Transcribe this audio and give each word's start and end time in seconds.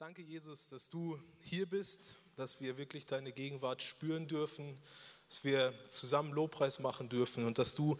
Danke, 0.00 0.22
Jesus, 0.22 0.70
dass 0.70 0.88
du 0.88 1.18
hier 1.42 1.66
bist, 1.66 2.14
dass 2.38 2.58
wir 2.58 2.78
wirklich 2.78 3.04
deine 3.04 3.32
Gegenwart 3.32 3.82
spüren 3.82 4.26
dürfen, 4.26 4.78
dass 5.28 5.44
wir 5.44 5.74
zusammen 5.90 6.32
Lobpreis 6.32 6.78
machen 6.78 7.10
dürfen 7.10 7.44
und 7.44 7.58
dass 7.58 7.74
du 7.74 7.98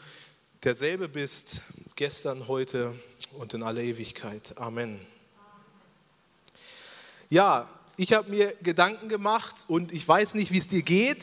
derselbe 0.64 1.10
bist, 1.10 1.62
gestern, 1.96 2.48
heute 2.48 2.98
und 3.32 3.52
in 3.52 3.62
aller 3.62 3.82
Ewigkeit. 3.82 4.56
Amen. 4.56 4.98
Ja, 7.28 7.68
ich 7.98 8.14
habe 8.14 8.30
mir 8.30 8.54
Gedanken 8.62 9.10
gemacht 9.10 9.66
und 9.68 9.92
ich 9.92 10.08
weiß 10.08 10.36
nicht, 10.36 10.52
wie 10.52 10.58
es 10.58 10.68
dir 10.68 10.82
geht, 10.82 11.22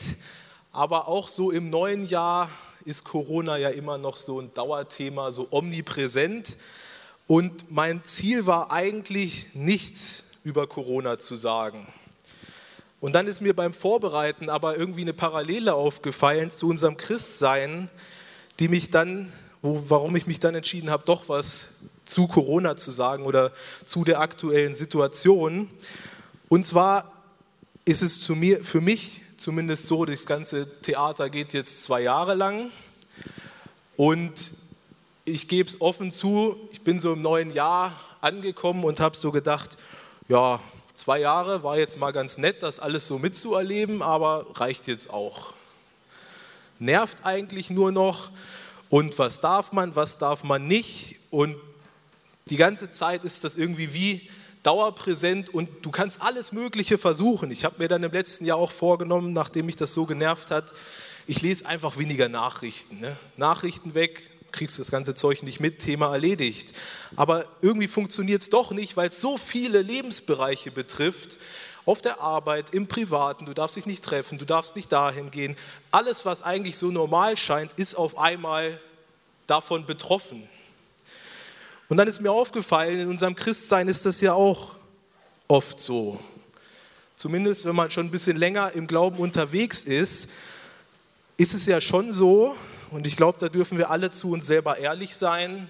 aber 0.70 1.08
auch 1.08 1.28
so 1.28 1.50
im 1.50 1.70
neuen 1.70 2.06
Jahr 2.06 2.52
ist 2.84 3.02
Corona 3.02 3.56
ja 3.56 3.70
immer 3.70 3.98
noch 3.98 4.16
so 4.16 4.38
ein 4.38 4.54
Dauerthema, 4.54 5.32
so 5.32 5.48
omnipräsent. 5.50 6.56
Und 7.26 7.68
mein 7.68 8.04
Ziel 8.04 8.46
war 8.46 8.70
eigentlich 8.70 9.56
nichts 9.56 10.27
über 10.44 10.66
Corona 10.66 11.18
zu 11.18 11.36
sagen. 11.36 11.86
Und 13.00 13.12
dann 13.12 13.26
ist 13.26 13.40
mir 13.40 13.54
beim 13.54 13.72
Vorbereiten 13.72 14.48
aber 14.50 14.76
irgendwie 14.76 15.02
eine 15.02 15.12
Parallele 15.12 15.74
aufgefallen 15.74 16.50
zu 16.50 16.68
unserem 16.68 16.96
Christsein, 16.96 17.88
die 18.58 18.68
mich 18.68 18.90
dann, 18.90 19.32
wo, 19.62 19.84
warum 19.88 20.16
ich 20.16 20.26
mich 20.26 20.40
dann 20.40 20.54
entschieden 20.54 20.90
habe, 20.90 21.04
doch 21.06 21.28
was 21.28 21.82
zu 22.04 22.26
Corona 22.26 22.76
zu 22.76 22.90
sagen 22.90 23.24
oder 23.24 23.52
zu 23.84 24.04
der 24.04 24.20
aktuellen 24.20 24.74
Situation. 24.74 25.70
Und 26.48 26.66
zwar 26.66 27.12
ist 27.84 28.02
es 28.02 28.20
zu 28.20 28.34
mir, 28.34 28.64
für 28.64 28.80
mich 28.80 29.22
zumindest 29.36 29.86
so, 29.86 30.04
das 30.04 30.26
ganze 30.26 30.68
Theater 30.80 31.30
geht 31.30 31.52
jetzt 31.52 31.84
zwei 31.84 32.02
Jahre 32.02 32.34
lang. 32.34 32.70
Und 33.96 34.50
ich 35.24 35.48
gebe 35.48 35.68
es 35.68 35.80
offen 35.80 36.10
zu, 36.10 36.56
ich 36.72 36.82
bin 36.82 36.98
so 36.98 37.12
im 37.12 37.22
neuen 37.22 37.52
Jahr 37.52 37.92
angekommen 38.20 38.84
und 38.84 39.00
habe 39.00 39.16
so 39.16 39.30
gedacht, 39.30 39.76
ja, 40.28 40.60
zwei 40.92 41.20
Jahre 41.20 41.62
war 41.62 41.78
jetzt 41.78 41.98
mal 41.98 42.12
ganz 42.12 42.38
nett, 42.38 42.62
das 42.62 42.78
alles 42.78 43.06
so 43.06 43.18
mitzuerleben, 43.18 44.02
aber 44.02 44.46
reicht 44.54 44.86
jetzt 44.86 45.10
auch. 45.10 45.54
Nervt 46.78 47.24
eigentlich 47.24 47.70
nur 47.70 47.92
noch. 47.92 48.30
Und 48.90 49.18
was 49.18 49.40
darf 49.40 49.72
man, 49.72 49.96
was 49.96 50.18
darf 50.18 50.44
man 50.44 50.66
nicht? 50.66 51.16
Und 51.30 51.56
die 52.50 52.56
ganze 52.56 52.90
Zeit 52.90 53.24
ist 53.24 53.44
das 53.44 53.56
irgendwie 53.56 53.92
wie 53.92 54.28
dauerpräsent 54.62 55.50
und 55.50 55.68
du 55.82 55.90
kannst 55.90 56.20
alles 56.20 56.52
Mögliche 56.52 56.98
versuchen. 56.98 57.50
Ich 57.50 57.64
habe 57.64 57.76
mir 57.78 57.88
dann 57.88 58.02
im 58.02 58.12
letzten 58.12 58.44
Jahr 58.44 58.58
auch 58.58 58.72
vorgenommen, 58.72 59.32
nachdem 59.32 59.66
mich 59.66 59.76
das 59.76 59.94
so 59.94 60.04
genervt 60.04 60.50
hat, 60.50 60.72
ich 61.26 61.42
lese 61.42 61.66
einfach 61.66 61.98
weniger 61.98 62.28
Nachrichten. 62.28 63.00
Ne? 63.00 63.16
Nachrichten 63.36 63.94
weg, 63.94 64.30
kriegst 64.58 64.78
das 64.78 64.90
ganze 64.90 65.14
Zeug 65.14 65.44
nicht 65.44 65.60
mit, 65.60 65.78
Thema 65.78 66.12
erledigt. 66.12 66.74
Aber 67.14 67.44
irgendwie 67.62 67.86
funktioniert 67.86 68.42
es 68.42 68.50
doch 68.50 68.72
nicht, 68.72 68.96
weil 68.96 69.08
es 69.08 69.20
so 69.20 69.38
viele 69.38 69.82
Lebensbereiche 69.82 70.72
betrifft. 70.72 71.38
Auf 71.86 72.02
der 72.02 72.20
Arbeit, 72.20 72.74
im 72.74 72.88
Privaten, 72.88 73.46
du 73.46 73.54
darfst 73.54 73.76
dich 73.76 73.86
nicht 73.86 74.04
treffen, 74.04 74.36
du 74.36 74.44
darfst 74.44 74.74
nicht 74.74 74.90
dahin 74.90 75.30
gehen. 75.30 75.56
Alles, 75.92 76.26
was 76.26 76.42
eigentlich 76.42 76.76
so 76.76 76.90
normal 76.90 77.36
scheint, 77.36 77.72
ist 77.76 77.94
auf 77.94 78.18
einmal 78.18 78.78
davon 79.46 79.86
betroffen. 79.86 80.46
Und 81.88 81.96
dann 81.96 82.08
ist 82.08 82.20
mir 82.20 82.32
aufgefallen, 82.32 82.98
in 82.98 83.08
unserem 83.08 83.36
Christsein 83.36 83.88
ist 83.88 84.04
das 84.04 84.20
ja 84.20 84.34
auch 84.34 84.74
oft 85.46 85.80
so. 85.80 86.20
Zumindest 87.14 87.64
wenn 87.64 87.76
man 87.76 87.90
schon 87.90 88.06
ein 88.06 88.10
bisschen 88.10 88.36
länger 88.36 88.72
im 88.72 88.88
Glauben 88.88 89.18
unterwegs 89.18 89.84
ist, 89.84 90.30
ist 91.36 91.54
es 91.54 91.64
ja 91.66 91.80
schon 91.80 92.12
so, 92.12 92.56
und 92.90 93.06
ich 93.06 93.16
glaube, 93.16 93.38
da 93.38 93.48
dürfen 93.48 93.78
wir 93.78 93.90
alle 93.90 94.10
zu 94.10 94.30
uns 94.30 94.46
selber 94.46 94.78
ehrlich 94.78 95.16
sein. 95.16 95.68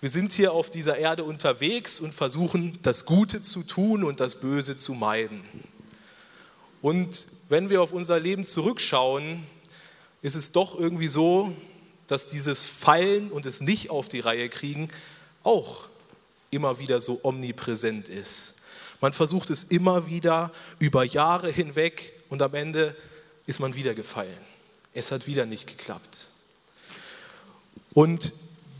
Wir 0.00 0.08
sind 0.08 0.32
hier 0.32 0.52
auf 0.52 0.70
dieser 0.70 0.96
Erde 0.98 1.24
unterwegs 1.24 2.00
und 2.00 2.14
versuchen, 2.14 2.78
das 2.82 3.04
Gute 3.04 3.40
zu 3.40 3.62
tun 3.62 4.04
und 4.04 4.20
das 4.20 4.36
Böse 4.36 4.76
zu 4.76 4.94
meiden. 4.94 5.42
Und 6.82 7.26
wenn 7.48 7.70
wir 7.70 7.82
auf 7.82 7.92
unser 7.92 8.20
Leben 8.20 8.44
zurückschauen, 8.44 9.42
ist 10.22 10.34
es 10.34 10.52
doch 10.52 10.78
irgendwie 10.78 11.08
so, 11.08 11.54
dass 12.06 12.26
dieses 12.26 12.66
Fallen 12.66 13.30
und 13.30 13.46
es 13.46 13.60
nicht 13.60 13.90
auf 13.90 14.08
die 14.08 14.20
Reihe 14.20 14.48
kriegen 14.48 14.88
auch 15.42 15.88
immer 16.50 16.78
wieder 16.78 17.00
so 17.00 17.20
omnipräsent 17.22 18.08
ist. 18.08 18.62
Man 19.00 19.12
versucht 19.12 19.50
es 19.50 19.64
immer 19.64 20.06
wieder 20.06 20.50
über 20.78 21.04
Jahre 21.04 21.50
hinweg 21.50 22.12
und 22.30 22.42
am 22.42 22.54
Ende 22.54 22.96
ist 23.46 23.60
man 23.60 23.74
wieder 23.74 23.94
gefallen. 23.94 24.38
Es 24.94 25.12
hat 25.12 25.26
wieder 25.26 25.44
nicht 25.46 25.66
geklappt. 25.66 26.28
Und 27.94 28.32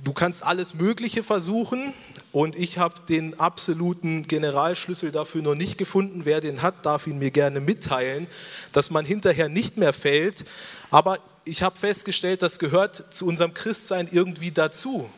du 0.02 0.12
kannst 0.12 0.44
alles 0.44 0.74
Mögliche 0.74 1.22
versuchen 1.22 1.94
und 2.32 2.56
ich 2.56 2.78
habe 2.78 2.96
den 3.08 3.38
absoluten 3.38 4.26
Generalschlüssel 4.26 5.12
dafür 5.12 5.40
noch 5.40 5.54
nicht 5.54 5.78
gefunden. 5.78 6.24
Wer 6.24 6.40
den 6.40 6.62
hat, 6.62 6.84
darf 6.84 7.06
ihn 7.06 7.18
mir 7.18 7.30
gerne 7.30 7.60
mitteilen, 7.60 8.26
dass 8.72 8.90
man 8.90 9.04
hinterher 9.04 9.48
nicht 9.48 9.76
mehr 9.76 9.92
fällt. 9.92 10.44
Aber 10.90 11.18
ich 11.44 11.62
habe 11.62 11.76
festgestellt, 11.76 12.42
das 12.42 12.58
gehört 12.58 13.14
zu 13.14 13.26
unserem 13.26 13.54
Christsein 13.54 14.08
irgendwie 14.10 14.50
dazu. 14.50 15.08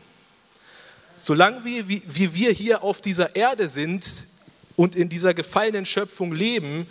Solange 1.19 1.65
wir, 1.65 1.87
wie, 1.87 2.03
wir 2.05 2.51
hier 2.51 2.83
auf 2.83 3.01
dieser 3.01 3.35
Erde 3.35 3.69
sind 3.69 4.27
und 4.75 4.95
in 4.95 5.09
dieser 5.09 5.33
gefallenen 5.33 5.85
Schöpfung 5.85 6.31
leben, 6.31 6.85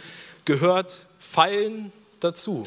gehört 0.44 1.06
Fallen 1.20 1.92
dazu. 2.18 2.66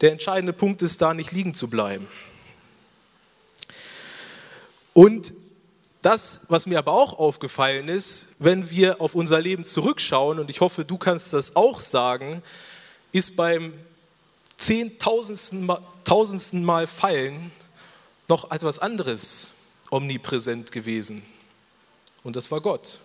Der 0.00 0.12
entscheidende 0.12 0.52
Punkt 0.52 0.82
ist 0.82 1.02
da, 1.02 1.12
nicht 1.14 1.32
liegen 1.32 1.54
zu 1.54 1.68
bleiben. 1.68 2.06
Und 4.94 5.32
das, 6.02 6.40
was 6.48 6.66
mir 6.66 6.78
aber 6.78 6.92
auch 6.92 7.18
aufgefallen 7.18 7.88
ist, 7.88 8.36
wenn 8.38 8.70
wir 8.70 9.00
auf 9.00 9.14
unser 9.14 9.40
Leben 9.40 9.64
zurückschauen, 9.64 10.38
und 10.38 10.50
ich 10.50 10.60
hoffe, 10.60 10.84
du 10.84 10.96
kannst 10.96 11.32
das 11.32 11.56
auch 11.56 11.80
sagen, 11.80 12.42
ist 13.10 13.36
beim 13.36 13.72
zehntausendsten 14.56 15.66
Mal, 15.66 15.82
tausendsten 16.04 16.64
Mal 16.64 16.86
Fallen 16.86 17.50
noch 18.28 18.50
etwas 18.50 18.78
anderes 18.78 19.54
omnipräsent 19.90 20.70
gewesen. 20.70 21.22
Und 22.22 22.36
das 22.36 22.50
war 22.50 22.60
Gott. 22.60 22.98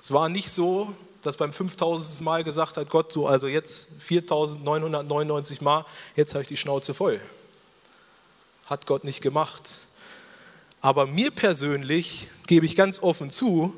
Es 0.00 0.10
war 0.12 0.28
nicht 0.28 0.50
so, 0.50 0.94
das 1.26 1.36
beim 1.36 1.52
5000. 1.52 2.20
Mal 2.22 2.44
gesagt 2.44 2.76
hat, 2.76 2.88
Gott, 2.88 3.12
so 3.12 3.26
also 3.26 3.46
jetzt 3.46 4.02
4999 4.02 5.60
Mal, 5.60 5.84
jetzt 6.16 6.34
habe 6.34 6.42
ich 6.42 6.48
die 6.48 6.56
Schnauze 6.56 6.94
voll. 6.94 7.20
Hat 8.66 8.86
Gott 8.86 9.04
nicht 9.04 9.20
gemacht. 9.20 9.78
Aber 10.80 11.06
mir 11.06 11.30
persönlich, 11.30 12.28
gebe 12.46 12.66
ich 12.66 12.76
ganz 12.76 13.02
offen 13.02 13.30
zu, 13.30 13.74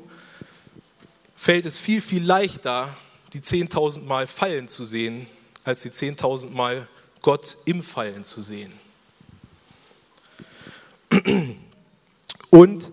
fällt 1.35 1.65
es 1.65 1.77
viel, 1.77 2.01
viel 2.01 2.23
leichter, 2.23 2.89
die 3.33 3.39
10.000 3.39 4.03
Mal 4.03 4.27
Fallen 4.27 4.67
zu 4.67 4.83
sehen, 4.83 5.27
als 5.63 5.81
die 5.81 5.89
10.000 5.89 6.49
Mal 6.49 6.87
Gott 7.21 7.57
im 7.65 7.81
Fallen 7.83 8.23
zu 8.23 8.41
sehen. 8.41 8.73
Und 12.49 12.91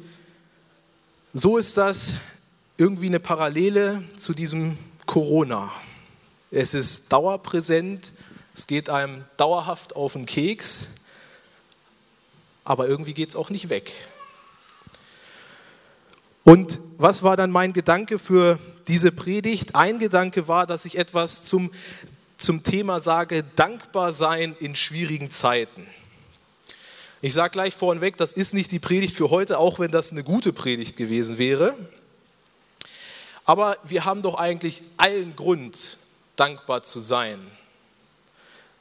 so 1.33 1.59
ist 1.59 1.77
das 1.77 2.15
irgendwie 2.77 3.07
eine 3.07 3.21
Parallele 3.21 4.03
zu 4.17 4.35
diesem 4.35 4.77
Corona. 5.07 5.71
Es 6.51 6.75
ist 6.75 7.13
dauerpräsent, 7.13 8.13
es 8.55 8.67
geht 8.67 8.91
einem 8.91 9.25
dauerhaft 9.37 9.95
auf 9.97 10.15
den 10.15 10.27
Keks, 10.27 10.89
aber 12.65 12.89
irgendwie 12.89 13.15
geht 13.15 13.29
es 13.29 13.37
auch 13.37 13.51
nicht 13.51 13.69
weg. 13.69 13.93
Und 16.43 16.81
was 16.99 17.23
war 17.23 17.37
dann 17.37 17.51
mein 17.51 17.73
Gedanke 17.73 18.19
für 18.19 18.59
diese 18.89 19.13
Predigt? 19.13 19.75
Ein 19.75 19.99
Gedanke 19.99 20.49
war, 20.49 20.67
dass 20.67 20.85
ich 20.85 20.99
etwas 20.99 21.45
zum, 21.45 21.73
zum 22.37 22.63
Thema 22.65 23.01
sage, 23.01 23.45
dankbar 23.57 24.13
sein 24.13 24.57
in 24.59 24.77
schwierigen 24.77 25.31
Zeiten. 25.31 25.87
Ich 27.23 27.33
sage 27.33 27.53
gleich 27.53 27.75
vorneweg, 27.75 28.17
das 28.19 28.33
ist 28.35 28.53
nicht 28.53 28.71
die 28.73 28.79
Predigt 28.79 29.15
für 29.15 29.31
heute, 29.31 29.59
auch 29.59 29.79
wenn 29.79 29.91
das 29.91 30.13
eine 30.13 30.23
gute 30.23 30.53
Predigt 30.53 30.97
gewesen 30.97 31.39
wäre. 31.39 31.75
Aber 33.45 33.77
wir 33.85 34.05
haben 34.05 34.23
doch 34.23 34.37
eigentlich 34.37 34.83
allen 34.97 35.37
Grund, 35.37 35.99
dankbar 36.37 36.83
zu 36.83 36.99
sein. 36.99 37.39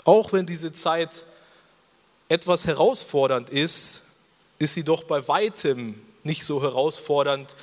Auch 0.05 0.33
wenn 0.33 0.45
diese 0.45 0.71
Zeit 0.71 1.25
etwas 2.29 2.65
herausfordernd 2.65 3.49
ist, 3.49 4.03
ist 4.59 4.73
sie 4.73 4.83
doch 4.83 5.03
bei 5.03 5.27
weitem 5.27 6.01
nicht 6.23 6.45
so 6.45 6.61
herausfordernd, 6.61 7.55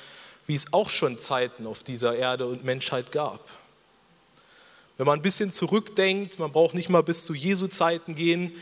wie 0.47 0.55
es 0.55 0.73
auch 0.73 0.89
schon 0.89 1.17
Zeiten 1.17 1.65
auf 1.65 1.83
dieser 1.83 2.15
Erde 2.15 2.45
und 2.47 2.63
Menschheit 2.63 3.11
gab. 3.11 3.39
Wenn 4.97 5.07
man 5.07 5.19
ein 5.19 5.23
bisschen 5.23 5.51
zurückdenkt, 5.51 6.39
man 6.39 6.51
braucht 6.51 6.75
nicht 6.75 6.89
mal 6.89 7.01
bis 7.01 7.25
zu 7.25 7.33
Jesu 7.33 7.67
Zeiten 7.67 8.15
gehen, 8.15 8.53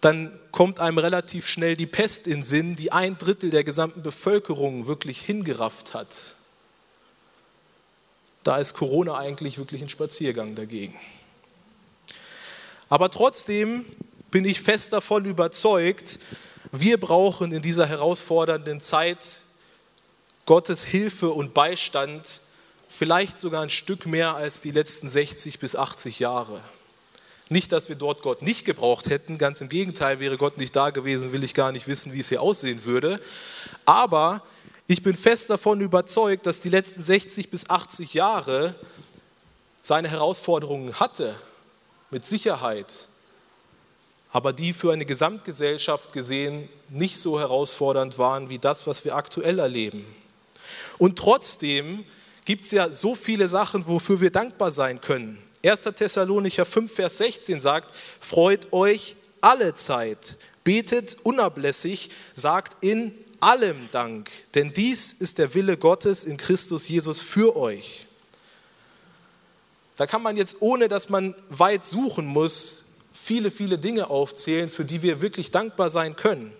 dann 0.00 0.38
kommt 0.52 0.78
einem 0.78 0.98
relativ 0.98 1.48
schnell 1.48 1.76
die 1.76 1.86
Pest 1.86 2.26
in 2.26 2.42
Sinn, 2.42 2.76
die 2.76 2.92
ein 2.92 3.18
Drittel 3.18 3.50
der 3.50 3.64
gesamten 3.64 4.02
Bevölkerung 4.02 4.86
wirklich 4.86 5.20
hingerafft 5.20 5.94
hat. 5.94 6.35
Da 8.46 8.58
ist 8.58 8.74
Corona 8.74 9.16
eigentlich 9.18 9.58
wirklich 9.58 9.82
ein 9.82 9.88
Spaziergang 9.88 10.54
dagegen. 10.54 10.94
Aber 12.88 13.10
trotzdem 13.10 13.84
bin 14.30 14.44
ich 14.44 14.60
fest 14.60 14.92
davon 14.92 15.24
überzeugt, 15.24 16.20
wir 16.70 17.00
brauchen 17.00 17.50
in 17.50 17.60
dieser 17.60 17.86
herausfordernden 17.86 18.80
Zeit 18.80 19.18
Gottes 20.44 20.84
Hilfe 20.84 21.30
und 21.30 21.54
Beistand 21.54 22.40
vielleicht 22.88 23.40
sogar 23.40 23.62
ein 23.62 23.68
Stück 23.68 24.06
mehr 24.06 24.36
als 24.36 24.60
die 24.60 24.70
letzten 24.70 25.08
60 25.08 25.58
bis 25.58 25.74
80 25.74 26.20
Jahre. 26.20 26.60
Nicht, 27.48 27.72
dass 27.72 27.88
wir 27.88 27.96
dort 27.96 28.22
Gott 28.22 28.42
nicht 28.42 28.64
gebraucht 28.64 29.10
hätten, 29.10 29.38
ganz 29.38 29.60
im 29.60 29.68
Gegenteil, 29.68 30.20
wäre 30.20 30.36
Gott 30.36 30.56
nicht 30.56 30.76
da 30.76 30.90
gewesen, 30.90 31.32
will 31.32 31.42
ich 31.42 31.52
gar 31.52 31.72
nicht 31.72 31.88
wissen, 31.88 32.12
wie 32.12 32.20
es 32.20 32.28
hier 32.28 32.42
aussehen 32.42 32.84
würde. 32.84 33.20
Aber 33.86 34.42
ich 34.86 35.02
bin 35.02 35.16
fest 35.16 35.50
davon 35.50 35.80
überzeugt, 35.80 36.46
dass 36.46 36.60
die 36.60 36.68
letzten 36.68 37.02
60 37.02 37.50
bis 37.50 37.68
80 37.68 38.14
Jahre 38.14 38.74
seine 39.80 40.08
Herausforderungen 40.08 40.98
hatte, 41.00 41.34
mit 42.10 42.24
Sicherheit, 42.24 43.08
aber 44.30 44.52
die 44.52 44.72
für 44.72 44.92
eine 44.92 45.06
Gesamtgesellschaft 45.06 46.12
gesehen 46.12 46.68
nicht 46.88 47.18
so 47.18 47.40
herausfordernd 47.40 48.18
waren 48.18 48.48
wie 48.48 48.58
das, 48.58 48.86
was 48.86 49.04
wir 49.04 49.16
aktuell 49.16 49.58
erleben. 49.58 50.06
Und 50.98 51.18
trotzdem 51.18 52.04
gibt 52.44 52.64
es 52.64 52.70
ja 52.70 52.92
so 52.92 53.14
viele 53.14 53.48
Sachen, 53.48 53.86
wofür 53.86 54.20
wir 54.20 54.30
dankbar 54.30 54.70
sein 54.70 55.00
können. 55.00 55.42
1. 55.64 55.82
Thessalonicher 55.82 56.64
5, 56.64 56.94
Vers 56.94 57.18
16 57.18 57.60
sagt, 57.60 57.94
freut 58.20 58.72
euch 58.72 59.16
alle 59.40 59.74
Zeit, 59.74 60.36
betet 60.62 61.16
unablässig, 61.24 62.10
sagt 62.34 62.84
in 62.84 63.14
allem 63.40 63.88
Dank, 63.92 64.30
denn 64.54 64.72
dies 64.72 65.12
ist 65.12 65.38
der 65.38 65.54
Wille 65.54 65.76
Gottes 65.76 66.24
in 66.24 66.36
Christus 66.36 66.88
Jesus 66.88 67.20
für 67.20 67.56
euch. 67.56 68.06
Da 69.96 70.06
kann 70.06 70.22
man 70.22 70.36
jetzt, 70.36 70.56
ohne 70.60 70.88
dass 70.88 71.08
man 71.08 71.34
weit 71.48 71.84
suchen 71.84 72.26
muss, 72.26 72.86
viele, 73.12 73.50
viele 73.50 73.78
Dinge 73.78 74.10
aufzählen, 74.10 74.68
für 74.68 74.84
die 74.84 75.02
wir 75.02 75.20
wirklich 75.20 75.50
dankbar 75.50 75.90
sein 75.90 76.16
können. 76.16 76.52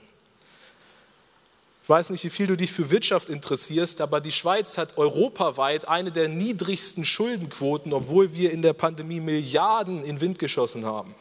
Ich 1.83 1.89
weiß 1.89 2.11
nicht, 2.11 2.25
wie 2.25 2.31
viel 2.31 2.49
du 2.49 2.57
dich 2.57 2.73
für 2.73 2.91
Wirtschaft 2.91 3.29
interessierst, 3.29 4.01
aber 4.01 4.21
die 4.21 4.33
Schweiz 4.33 4.77
hat 4.77 4.99
europaweit 4.99 5.87
eine 5.87 6.11
der 6.11 6.29
niedrigsten 6.29 7.05
Schuldenquoten, 7.05 7.93
obwohl 7.93 8.35
wir 8.35 8.51
in 8.51 8.63
der 8.63 8.73
Pandemie 8.73 9.21
Milliarden 9.21 10.05
in 10.05 10.21
Wind 10.21 10.41
geschossen 10.41 10.85
haben. 10.85 11.15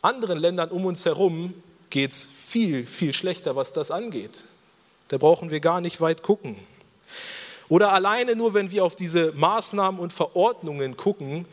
Anderen 0.00 0.38
Ländern 0.38 0.70
um 0.70 0.84
uns 0.86 1.04
herum 1.04 1.54
geht 1.90 2.12
es 2.12 2.28
viel, 2.46 2.86
viel 2.86 3.12
schlechter, 3.12 3.56
was 3.56 3.72
das 3.72 3.90
angeht. 3.90 4.44
Da 5.08 5.18
brauchen 5.18 5.50
wir 5.50 5.60
gar 5.60 5.80
nicht 5.80 6.00
weit 6.00 6.22
gucken. 6.22 6.56
Oder 7.68 7.92
alleine 7.92 8.36
nur, 8.36 8.54
wenn 8.54 8.70
wir 8.70 8.84
auf 8.84 8.96
diese 8.96 9.32
Maßnahmen 9.32 10.00
und 10.00 10.12
Verordnungen 10.12 10.96
gucken, 10.96 11.46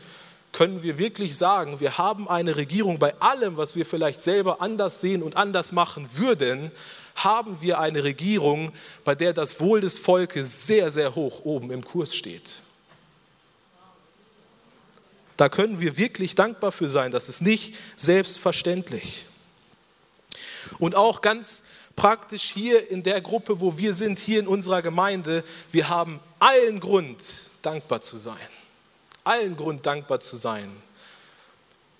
können 0.52 0.84
wir 0.84 0.98
wirklich 0.98 1.36
sagen, 1.36 1.80
wir 1.80 1.98
haben 1.98 2.28
eine 2.28 2.56
Regierung 2.56 3.00
bei 3.00 3.20
allem, 3.20 3.56
was 3.56 3.74
wir 3.74 3.84
vielleicht 3.84 4.22
selber 4.22 4.62
anders 4.62 5.00
sehen 5.00 5.22
und 5.22 5.36
anders 5.36 5.72
machen 5.72 6.08
würden, 6.12 6.70
haben 7.16 7.60
wir 7.60 7.80
eine 7.80 8.04
Regierung, 8.04 8.72
bei 9.04 9.14
der 9.14 9.32
das 9.32 9.60
Wohl 9.60 9.80
des 9.80 9.98
Volkes 9.98 10.66
sehr, 10.66 10.90
sehr 10.90 11.14
hoch 11.14 11.44
oben 11.44 11.70
im 11.72 11.84
Kurs 11.84 12.14
steht. 12.14 12.60
Da 15.36 15.48
können 15.48 15.80
wir 15.80 15.98
wirklich 15.98 16.36
dankbar 16.36 16.70
für 16.70 16.88
sein. 16.88 17.10
Das 17.10 17.28
ist 17.28 17.42
nicht 17.42 17.74
selbstverständlich. 17.96 19.26
Und 20.78 20.94
auch 20.94 21.20
ganz 21.20 21.62
praktisch 21.96 22.42
hier 22.52 22.90
in 22.90 23.02
der 23.02 23.20
Gruppe, 23.20 23.60
wo 23.60 23.78
wir 23.78 23.94
sind, 23.94 24.18
hier 24.18 24.40
in 24.40 24.46
unserer 24.46 24.82
Gemeinde, 24.82 25.44
wir 25.72 25.88
haben 25.88 26.20
allen 26.38 26.80
Grund, 26.80 27.22
dankbar 27.62 28.00
zu 28.00 28.16
sein 28.16 28.36
allen 29.24 29.56
Grund, 29.56 29.86
dankbar 29.86 30.20
zu 30.20 30.36
sein. 30.36 30.70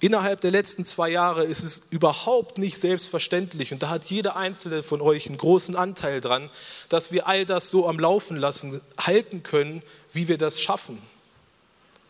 Innerhalb 0.00 0.43
der 0.43 0.50
letzten 0.50 0.84
zwei 0.84 1.08
Jahre 1.08 1.44
ist 1.44 1.64
es 1.64 1.87
überhaupt 1.90 2.58
nicht 2.58 2.78
selbstverständlich, 2.78 3.72
und 3.72 3.82
da 3.82 3.88
hat 3.88 4.05
jeder 4.05 4.37
einzelne 4.37 4.82
von 4.82 5.00
euch 5.00 5.28
einen 5.28 5.38
großen 5.38 5.76
Anteil 5.76 6.20
dran, 6.20 6.50
dass 6.90 7.11
wir 7.11 7.26
all 7.26 7.46
das 7.46 7.70
so 7.70 7.88
am 7.88 7.99
Laufen 7.99 8.37
lassen, 8.37 8.82
halten 8.99 9.43
können, 9.43 9.82
wie 10.12 10.28
wir 10.28 10.37
das 10.37 10.61
schaffen. 10.61 11.00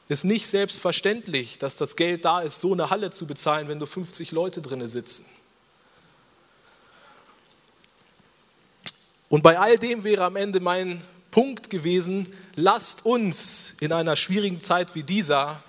Es 0.08 0.18
ist 0.18 0.24
nicht 0.24 0.48
selbstverständlich, 0.48 1.58
dass 1.58 1.76
das 1.76 1.96
Geld 1.96 2.24
da 2.24 2.40
ist, 2.40 2.60
so 2.60 2.72
eine 2.72 2.90
Halle 2.90 3.10
zu 3.10 3.26
bezahlen, 3.26 3.68
wenn 3.68 3.78
nur 3.78 3.86
50 3.86 4.32
Leute 4.32 4.60
drinnen 4.60 4.88
sitzen. 4.88 5.24
Und 9.29 9.43
bei 9.43 9.59
all 9.59 9.79
dem 9.79 10.05
wäre 10.05 10.25
am 10.25 10.37
Ende 10.37 10.61
mein 10.61 11.03
Punkt 11.31 11.71
gewesen, 11.71 12.32
lasst 12.55 13.05
uns 13.05 13.76
in 13.81 13.93
einer 13.93 14.17
schwierigen 14.17 14.61
Zeit 14.61 14.94
wie 14.94 15.03
dieser 15.03 15.62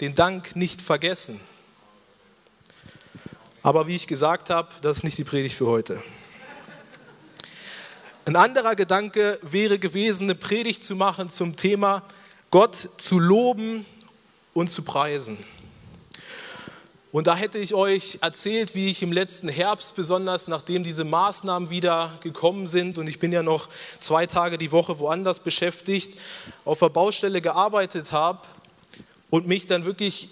den 0.00 0.14
Dank 0.14 0.56
nicht 0.56 0.80
vergessen. 0.80 1.40
Aber 3.62 3.86
wie 3.86 3.94
ich 3.94 4.06
gesagt 4.06 4.50
habe, 4.50 4.68
das 4.80 4.98
ist 4.98 5.04
nicht 5.04 5.18
die 5.18 5.24
Predigt 5.24 5.54
für 5.54 5.66
heute. 5.66 6.02
Ein 8.24 8.36
anderer 8.36 8.74
Gedanke 8.74 9.38
wäre 9.42 9.78
gewesen, 9.78 10.24
eine 10.24 10.34
Predigt 10.34 10.84
zu 10.84 10.96
machen 10.96 11.28
zum 11.28 11.56
Thema 11.56 12.02
Gott 12.50 12.88
zu 12.96 13.18
loben 13.18 13.84
und 14.54 14.70
zu 14.70 14.82
preisen. 14.82 15.38
Und 17.12 17.26
da 17.26 17.34
hätte 17.34 17.58
ich 17.58 17.74
euch 17.74 18.18
erzählt, 18.20 18.76
wie 18.76 18.88
ich 18.88 19.02
im 19.02 19.10
letzten 19.10 19.48
Herbst, 19.48 19.96
besonders 19.96 20.46
nachdem 20.46 20.84
diese 20.84 21.02
Maßnahmen 21.02 21.68
wieder 21.68 22.16
gekommen 22.20 22.68
sind, 22.68 22.98
und 22.98 23.08
ich 23.08 23.18
bin 23.18 23.32
ja 23.32 23.42
noch 23.42 23.68
zwei 23.98 24.26
Tage 24.26 24.58
die 24.58 24.70
Woche 24.70 25.00
woanders 25.00 25.40
beschäftigt, 25.40 26.20
auf 26.64 26.78
der 26.78 26.88
Baustelle 26.88 27.40
gearbeitet 27.40 28.12
habe 28.12 28.46
und 29.28 29.48
mich 29.48 29.66
dann 29.66 29.84
wirklich 29.84 30.28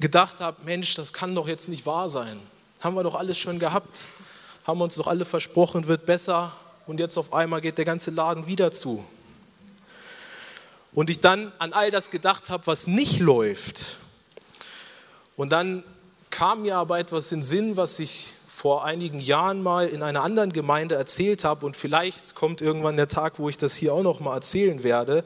gedacht 0.00 0.40
habe, 0.40 0.64
Mensch, 0.64 0.96
das 0.96 1.12
kann 1.12 1.32
doch 1.36 1.46
jetzt 1.46 1.68
nicht 1.68 1.86
wahr 1.86 2.08
sein. 2.08 2.40
Haben 2.80 2.96
wir 2.96 3.04
doch 3.04 3.14
alles 3.14 3.38
schon 3.38 3.60
gehabt, 3.60 4.08
haben 4.64 4.80
uns 4.80 4.96
doch 4.96 5.06
alle 5.06 5.24
versprochen, 5.24 5.86
wird 5.86 6.06
besser, 6.06 6.52
und 6.88 6.98
jetzt 6.98 7.16
auf 7.16 7.32
einmal 7.32 7.60
geht 7.60 7.78
der 7.78 7.84
ganze 7.84 8.10
Laden 8.10 8.48
wieder 8.48 8.72
zu. 8.72 9.04
Und 10.92 11.08
ich 11.08 11.20
dann 11.20 11.52
an 11.58 11.72
all 11.72 11.92
das 11.92 12.10
gedacht 12.10 12.50
habe, 12.50 12.66
was 12.66 12.88
nicht 12.88 13.20
läuft 13.20 13.98
und 15.36 15.50
dann 15.50 15.84
kam 16.30 16.62
mir 16.62 16.76
aber 16.76 16.98
etwas 16.98 17.30
in 17.32 17.42
Sinn, 17.42 17.76
was 17.76 17.98
ich 17.98 18.34
vor 18.48 18.84
einigen 18.84 19.18
Jahren 19.18 19.62
mal 19.62 19.88
in 19.88 20.02
einer 20.02 20.22
anderen 20.22 20.52
Gemeinde 20.52 20.94
erzählt 20.94 21.44
habe 21.44 21.66
und 21.66 21.76
vielleicht 21.76 22.34
kommt 22.34 22.60
irgendwann 22.60 22.96
der 22.96 23.08
Tag, 23.08 23.38
wo 23.38 23.48
ich 23.48 23.58
das 23.58 23.74
hier 23.74 23.92
auch 23.92 24.02
noch 24.02 24.20
mal 24.20 24.34
erzählen 24.34 24.82
werde. 24.84 25.24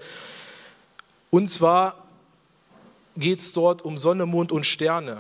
Und 1.31 1.49
zwar 1.49 2.03
geht 3.17 3.41
es 3.41 3.53
dort 3.53 3.83
um 3.83 3.99
Sonne, 3.99 4.27
Mond 4.27 4.53
und 4.53 4.65
Sterne. 4.65 5.19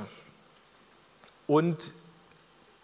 Und 1.47 1.93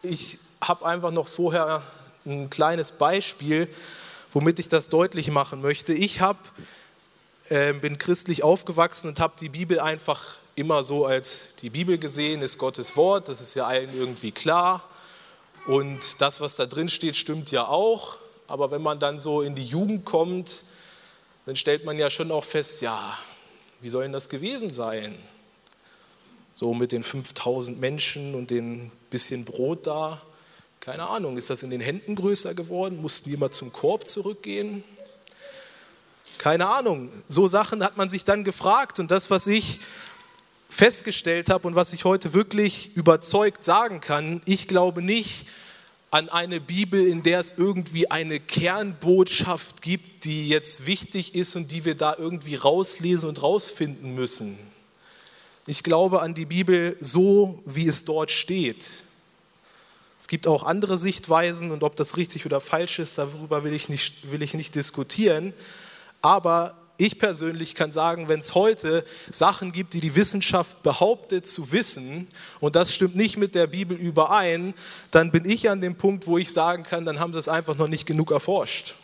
ich 0.02 0.38
habe 0.60 0.84
einfach 0.84 1.10
noch 1.10 1.28
vorher 1.28 1.82
ein 2.26 2.50
kleines 2.50 2.92
Beispiel, 2.92 3.68
womit 4.30 4.58
ich 4.58 4.68
das 4.68 4.88
deutlich 4.88 5.30
machen 5.30 5.62
möchte. 5.62 5.92
Ich 5.92 6.20
hab, 6.20 6.36
äh, 7.48 7.72
bin 7.72 7.98
christlich 7.98 8.42
aufgewachsen 8.42 9.08
und 9.08 9.18
habe 9.18 9.34
die 9.40 9.48
Bibel 9.48 9.80
einfach 9.80 10.36
immer 10.54 10.82
so 10.82 11.06
als 11.06 11.56
die 11.56 11.70
Bibel 11.70 11.98
gesehen 11.98 12.42
ist 12.42 12.58
Gottes 12.58 12.96
Wort, 12.96 13.28
das 13.28 13.40
ist 13.40 13.54
ja 13.54 13.66
allen 13.66 13.94
irgendwie 13.96 14.32
klar. 14.32 14.88
Und 15.66 16.20
das, 16.20 16.40
was 16.40 16.56
da 16.56 16.66
drin 16.66 16.88
steht, 16.88 17.16
stimmt 17.16 17.50
ja 17.50 17.66
auch. 17.66 18.18
Aber 18.48 18.70
wenn 18.70 18.82
man 18.82 18.98
dann 18.98 19.18
so 19.18 19.42
in 19.42 19.54
die 19.54 19.64
Jugend 19.64 20.04
kommt, 20.04 20.64
dann 21.46 21.56
stellt 21.56 21.84
man 21.84 21.98
ja 21.98 22.10
schon 22.10 22.30
auch 22.30 22.44
fest, 22.44 22.82
ja, 22.82 23.16
wie 23.80 23.88
soll 23.88 24.02
denn 24.02 24.12
das 24.12 24.28
gewesen 24.28 24.72
sein? 24.72 25.16
So 26.54 26.74
mit 26.74 26.92
den 26.92 27.02
5000 27.02 27.80
Menschen 27.80 28.34
und 28.34 28.50
den 28.50 28.92
bisschen 29.10 29.44
Brot 29.44 29.86
da. 29.86 30.20
Keine 30.80 31.08
Ahnung, 31.08 31.36
ist 31.36 31.48
das 31.48 31.62
in 31.62 31.70
den 31.70 31.80
Händen 31.80 32.14
größer 32.14 32.54
geworden? 32.54 33.00
Mussten 33.00 33.30
die 33.30 33.34
immer 33.34 33.50
zum 33.50 33.72
Korb 33.72 34.06
zurückgehen? 34.06 34.84
Keine 36.38 36.68
Ahnung. 36.68 37.10
So 37.28 37.48
Sachen 37.48 37.84
hat 37.84 37.96
man 37.96 38.08
sich 38.08 38.24
dann 38.24 38.44
gefragt. 38.44 38.98
Und 38.98 39.10
das, 39.10 39.30
was 39.30 39.46
ich 39.46 39.80
festgestellt 40.72 41.50
habe 41.50 41.68
und 41.68 41.76
was 41.76 41.92
ich 41.92 42.06
heute 42.06 42.32
wirklich 42.32 42.96
überzeugt 42.96 43.62
sagen 43.62 44.00
kann, 44.00 44.40
ich 44.46 44.68
glaube 44.68 45.02
nicht 45.02 45.46
an 46.10 46.30
eine 46.30 46.60
Bibel, 46.60 47.06
in 47.06 47.22
der 47.22 47.40
es 47.40 47.54
irgendwie 47.58 48.10
eine 48.10 48.40
Kernbotschaft 48.40 49.82
gibt, 49.82 50.24
die 50.24 50.48
jetzt 50.48 50.86
wichtig 50.86 51.34
ist 51.34 51.56
und 51.56 51.70
die 51.72 51.84
wir 51.84 51.94
da 51.94 52.16
irgendwie 52.16 52.54
rauslesen 52.54 53.28
und 53.28 53.42
rausfinden 53.42 54.14
müssen. 54.14 54.58
Ich 55.66 55.82
glaube 55.82 56.22
an 56.22 56.32
die 56.32 56.46
Bibel 56.46 56.96
so, 57.00 57.62
wie 57.66 57.86
es 57.86 58.06
dort 58.06 58.30
steht. 58.30 58.90
Es 60.18 60.26
gibt 60.26 60.46
auch 60.46 60.62
andere 60.62 60.96
Sichtweisen 60.96 61.70
und 61.70 61.82
ob 61.82 61.96
das 61.96 62.16
richtig 62.16 62.46
oder 62.46 62.62
falsch 62.62 62.98
ist, 62.98 63.18
darüber 63.18 63.62
will 63.62 63.74
ich 63.74 63.90
nicht, 63.90 64.32
will 64.32 64.42
ich 64.42 64.54
nicht 64.54 64.74
diskutieren. 64.74 65.52
Aber 66.22 66.81
ich 67.04 67.18
persönlich 67.18 67.74
kann 67.74 67.92
sagen, 67.92 68.28
wenn 68.28 68.40
es 68.40 68.54
heute 68.54 69.04
Sachen 69.30 69.72
gibt, 69.72 69.94
die 69.94 70.00
die 70.00 70.14
Wissenschaft 70.14 70.82
behauptet 70.82 71.46
zu 71.46 71.72
wissen, 71.72 72.28
und 72.60 72.76
das 72.76 72.94
stimmt 72.94 73.16
nicht 73.16 73.36
mit 73.36 73.54
der 73.54 73.66
Bibel 73.66 73.96
überein, 73.96 74.74
dann 75.10 75.30
bin 75.30 75.48
ich 75.48 75.68
an 75.68 75.80
dem 75.80 75.96
Punkt, 75.96 76.26
wo 76.26 76.38
ich 76.38 76.52
sagen 76.52 76.82
kann, 76.82 77.04
dann 77.04 77.18
haben 77.18 77.32
sie 77.32 77.38
es 77.38 77.48
einfach 77.48 77.76
noch 77.76 77.88
nicht 77.88 78.06
genug 78.06 78.30
erforscht. 78.30 78.94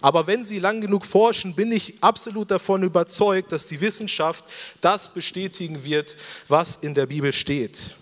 Aber 0.00 0.26
wenn 0.26 0.42
sie 0.42 0.58
lang 0.58 0.80
genug 0.80 1.04
forschen, 1.04 1.54
bin 1.54 1.70
ich 1.72 2.02
absolut 2.02 2.50
davon 2.50 2.82
überzeugt, 2.82 3.52
dass 3.52 3.66
die 3.66 3.80
Wissenschaft 3.80 4.44
das 4.80 5.08
bestätigen 5.08 5.84
wird, 5.84 6.16
was 6.48 6.76
in 6.76 6.94
der 6.94 7.06
Bibel 7.06 7.32
steht. 7.32 7.94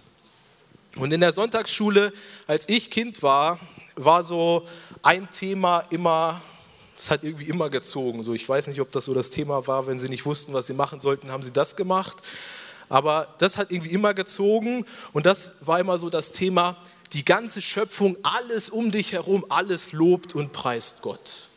Und 0.96 1.12
in 1.12 1.20
der 1.20 1.32
Sonntagsschule, 1.32 2.12
als 2.46 2.68
ich 2.68 2.90
Kind 2.90 3.22
war, 3.22 3.58
war 3.96 4.22
so 4.22 4.66
ein 5.02 5.28
Thema 5.30 5.80
immer, 5.90 6.40
das 6.98 7.12
hat 7.12 7.22
irgendwie 7.22 7.44
immer 7.44 7.70
gezogen. 7.70 8.24
So, 8.24 8.34
ich 8.34 8.46
weiß 8.48 8.66
nicht, 8.66 8.80
ob 8.80 8.90
das 8.90 9.04
so 9.04 9.14
das 9.14 9.30
Thema 9.30 9.66
war, 9.68 9.86
wenn 9.86 10.00
sie 10.00 10.08
nicht 10.08 10.26
wussten, 10.26 10.52
was 10.52 10.66
sie 10.66 10.74
machen 10.74 10.98
sollten, 10.98 11.30
haben 11.30 11.44
sie 11.44 11.52
das 11.52 11.76
gemacht. 11.76 12.16
Aber 12.88 13.34
das 13.38 13.56
hat 13.56 13.70
irgendwie 13.70 13.92
immer 13.92 14.14
gezogen 14.14 14.84
und 15.12 15.24
das 15.24 15.52
war 15.60 15.78
immer 15.78 15.98
so 15.98 16.10
das 16.10 16.32
Thema, 16.32 16.76
die 17.12 17.24
ganze 17.24 17.62
Schöpfung, 17.62 18.16
alles 18.24 18.68
um 18.68 18.90
dich 18.90 19.12
herum, 19.12 19.46
alles 19.48 19.92
lobt 19.92 20.34
und 20.34 20.52
preist 20.52 21.02
Gott. 21.02 21.48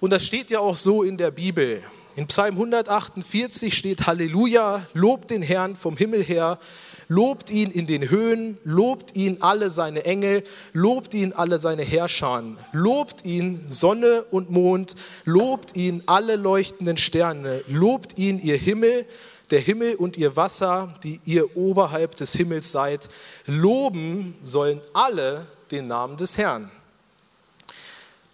Und 0.00 0.10
das 0.10 0.24
steht 0.24 0.50
ja 0.50 0.58
auch 0.58 0.76
so 0.76 1.02
in 1.02 1.18
der 1.18 1.30
Bibel. 1.30 1.82
In 2.16 2.28
Psalm 2.28 2.54
148 2.54 3.76
steht 3.76 4.06
Halleluja, 4.06 4.86
lobt 4.94 5.32
den 5.32 5.42
Herrn 5.42 5.74
vom 5.74 5.96
Himmel 5.96 6.22
her, 6.22 6.60
lobt 7.08 7.50
ihn 7.50 7.72
in 7.72 7.88
den 7.88 8.08
Höhen, 8.08 8.56
lobt 8.62 9.16
ihn 9.16 9.38
alle 9.40 9.68
seine 9.68 10.04
Engel, 10.04 10.44
lobt 10.72 11.12
ihn 11.12 11.32
alle 11.32 11.58
seine 11.58 11.82
Herrscher, 11.82 12.44
lobt 12.70 13.24
ihn 13.24 13.64
Sonne 13.68 14.22
und 14.30 14.48
Mond, 14.48 14.94
lobt 15.24 15.74
ihn 15.74 16.04
alle 16.06 16.36
leuchtenden 16.36 16.98
Sterne, 16.98 17.64
lobt 17.66 18.16
ihn 18.16 18.38
ihr 18.38 18.58
Himmel, 18.58 19.06
der 19.50 19.58
Himmel 19.58 19.96
und 19.96 20.16
ihr 20.16 20.36
Wasser, 20.36 20.94
die 21.02 21.20
ihr 21.24 21.56
oberhalb 21.56 22.14
des 22.14 22.32
Himmels 22.32 22.70
seid, 22.70 23.08
loben 23.46 24.36
sollen 24.44 24.80
alle 24.92 25.46
den 25.72 25.88
Namen 25.88 26.16
des 26.16 26.38
Herrn. 26.38 26.70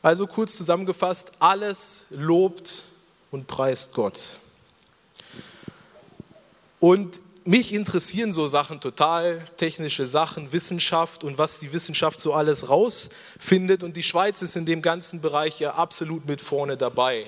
Also 0.03 0.27
kurz 0.27 0.55
zusammengefasst, 0.55 1.33
alles 1.39 2.05
lobt 2.11 2.90
und 3.31 3.47
preist 3.47 3.95
Gott. 3.95 4.39
Und 6.79 7.21
mich 7.45 7.73
interessieren 7.73 8.33
so 8.33 8.47
Sachen 8.47 8.81
total, 8.81 9.43
technische 9.57 10.07
Sachen, 10.07 10.53
Wissenschaft 10.53 11.25
und 11.25 11.39
was 11.39 11.59
die 11.59 11.73
Wissenschaft 11.73 12.21
so 12.21 12.33
alles 12.33 12.69
rausfindet. 12.69 13.83
Und 13.83 13.97
die 13.97 14.03
Schweiz 14.03 14.43
ist 14.43 14.57
in 14.57 14.67
dem 14.67 14.83
ganzen 14.83 15.21
Bereich 15.21 15.59
ja 15.59 15.73
absolut 15.73 16.27
mit 16.27 16.41
vorne 16.41 16.77
dabei. 16.77 17.27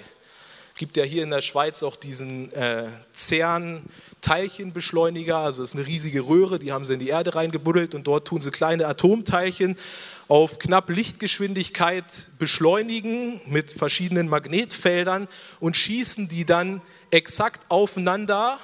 Gibt 0.83 0.97
ja 0.97 1.05
hier 1.05 1.23
in 1.23 1.31
der 1.31 1.43
Schweiz 1.43 1.85
auch 1.85 1.95
diesen 1.95 2.53
äh, 2.55 2.89
CERN-Teilchenbeschleuniger, 3.15 5.39
also 5.39 5.63
es 5.63 5.71
ist 5.71 5.77
eine 5.77 5.87
riesige 5.87 6.27
Röhre, 6.27 6.59
die 6.59 6.73
haben 6.73 6.85
sie 6.85 6.95
in 6.95 6.99
die 6.99 7.11
Erde 7.11 7.37
reingebuddelt 7.37 7.95
und 7.95 8.09
dort 8.09 8.27
tun 8.27 8.41
sie 8.41 8.51
kleine 8.51 8.89
Atomteilchen 8.89 9.79
auf 10.27 10.59
knapp 10.59 10.91
Lichtgeschwindigkeit 10.91 12.03
beschleunigen 12.41 13.41
mit 13.47 13.71
verschiedenen 13.71 14.29
Magnetfeldern 14.29 15.29
und 15.61 15.77
schießen 15.77 16.29
die 16.29 16.45
dann 16.45 16.83
exakt 17.13 17.67
aufeinander 17.69 18.59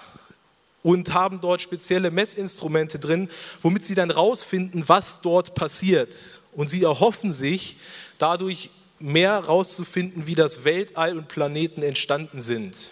und 0.82 1.14
haben 1.14 1.40
dort 1.40 1.62
spezielle 1.62 2.10
Messinstrumente 2.10 2.98
drin, 2.98 3.30
womit 3.62 3.86
sie 3.86 3.94
dann 3.94 4.10
rausfinden, 4.10 4.88
was 4.88 5.20
dort 5.20 5.54
passiert. 5.54 6.40
Und 6.56 6.68
sie 6.68 6.82
erhoffen 6.82 7.32
sich 7.32 7.76
dadurch 8.18 8.70
mehr 9.00 9.32
herauszufinden, 9.32 10.26
wie 10.26 10.34
das 10.34 10.64
Weltall 10.64 11.16
und 11.16 11.28
Planeten 11.28 11.82
entstanden 11.82 12.40
sind. 12.40 12.90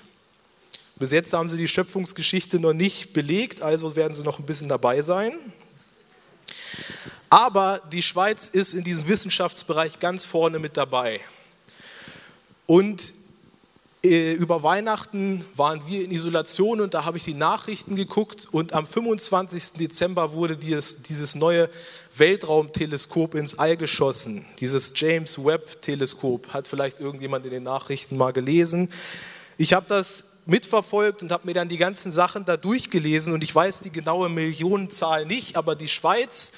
Bis 0.96 1.10
jetzt 1.12 1.32
haben 1.32 1.48
sie 1.48 1.58
die 1.58 1.68
Schöpfungsgeschichte 1.68 2.58
noch 2.58 2.72
nicht 2.72 3.12
belegt, 3.12 3.60
also 3.60 3.96
werden 3.96 4.14
sie 4.14 4.22
noch 4.22 4.38
ein 4.38 4.46
bisschen 4.46 4.68
dabei 4.68 5.02
sein. 5.02 5.32
Aber 7.28 7.82
die 7.92 8.02
Schweiz 8.02 8.48
ist 8.48 8.72
in 8.72 8.84
diesem 8.84 9.08
Wissenschaftsbereich 9.08 9.98
ganz 9.98 10.24
vorne 10.24 10.58
mit 10.58 10.76
dabei. 10.76 11.20
Und 12.66 13.12
über 14.06 14.62
Weihnachten 14.62 15.44
waren 15.56 15.82
wir 15.86 16.04
in 16.04 16.10
Isolation 16.10 16.80
und 16.80 16.94
da 16.94 17.04
habe 17.04 17.16
ich 17.16 17.24
die 17.24 17.34
Nachrichten 17.34 17.96
geguckt 17.96 18.46
und 18.50 18.72
am 18.72 18.86
25. 18.86 19.72
Dezember 19.72 20.32
wurde 20.32 20.56
dieses, 20.56 21.02
dieses 21.02 21.34
neue 21.34 21.68
Weltraumteleskop 22.16 23.34
ins 23.34 23.58
All 23.58 23.76
geschossen. 23.76 24.44
Dieses 24.60 24.92
James 24.94 25.44
Webb 25.44 25.80
Teleskop 25.80 26.48
hat 26.48 26.68
vielleicht 26.68 27.00
irgendjemand 27.00 27.44
in 27.46 27.50
den 27.50 27.62
Nachrichten 27.64 28.16
mal 28.16 28.32
gelesen. 28.32 28.90
Ich 29.58 29.72
habe 29.72 29.86
das 29.88 30.24
mitverfolgt 30.46 31.22
und 31.22 31.32
habe 31.32 31.46
mir 31.46 31.54
dann 31.54 31.68
die 31.68 31.76
ganzen 31.76 32.10
Sachen 32.12 32.44
da 32.44 32.56
durchgelesen 32.56 33.32
und 33.32 33.42
ich 33.42 33.54
weiß 33.54 33.80
die 33.80 33.90
genaue 33.90 34.28
Millionenzahl 34.28 35.26
nicht, 35.26 35.56
aber 35.56 35.74
die 35.74 35.88
Schweiz 35.88 36.52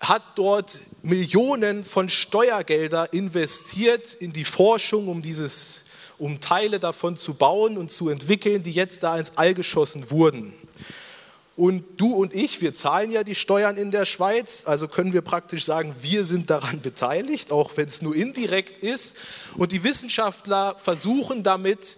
hat 0.00 0.22
dort 0.34 0.80
Millionen 1.02 1.84
von 1.84 2.08
Steuergelder 2.08 3.12
investiert 3.12 4.14
in 4.14 4.32
die 4.32 4.44
Forschung, 4.44 5.08
um, 5.08 5.22
dieses, 5.22 5.83
um 6.18 6.40
Teile 6.40 6.80
davon 6.80 7.16
zu 7.16 7.34
bauen 7.34 7.76
und 7.76 7.90
zu 7.90 8.08
entwickeln, 8.08 8.62
die 8.62 8.72
jetzt 8.72 9.02
da 9.02 9.16
ins 9.18 9.36
All 9.36 9.54
geschossen 9.54 10.10
wurden. 10.10 10.54
Und 11.56 11.84
du 11.98 12.14
und 12.14 12.34
ich, 12.34 12.60
wir 12.60 12.74
zahlen 12.74 13.12
ja 13.12 13.22
die 13.22 13.36
Steuern 13.36 13.76
in 13.76 13.92
der 13.92 14.06
Schweiz, 14.06 14.64
also 14.66 14.88
können 14.88 15.12
wir 15.12 15.22
praktisch 15.22 15.64
sagen, 15.64 15.94
wir 16.00 16.24
sind 16.24 16.50
daran 16.50 16.80
beteiligt, 16.80 17.52
auch 17.52 17.76
wenn 17.76 17.86
es 17.86 18.02
nur 18.02 18.16
indirekt 18.16 18.78
ist. 18.78 19.18
Und 19.56 19.70
die 19.70 19.84
Wissenschaftler 19.84 20.76
versuchen 20.82 21.44
damit 21.44 21.96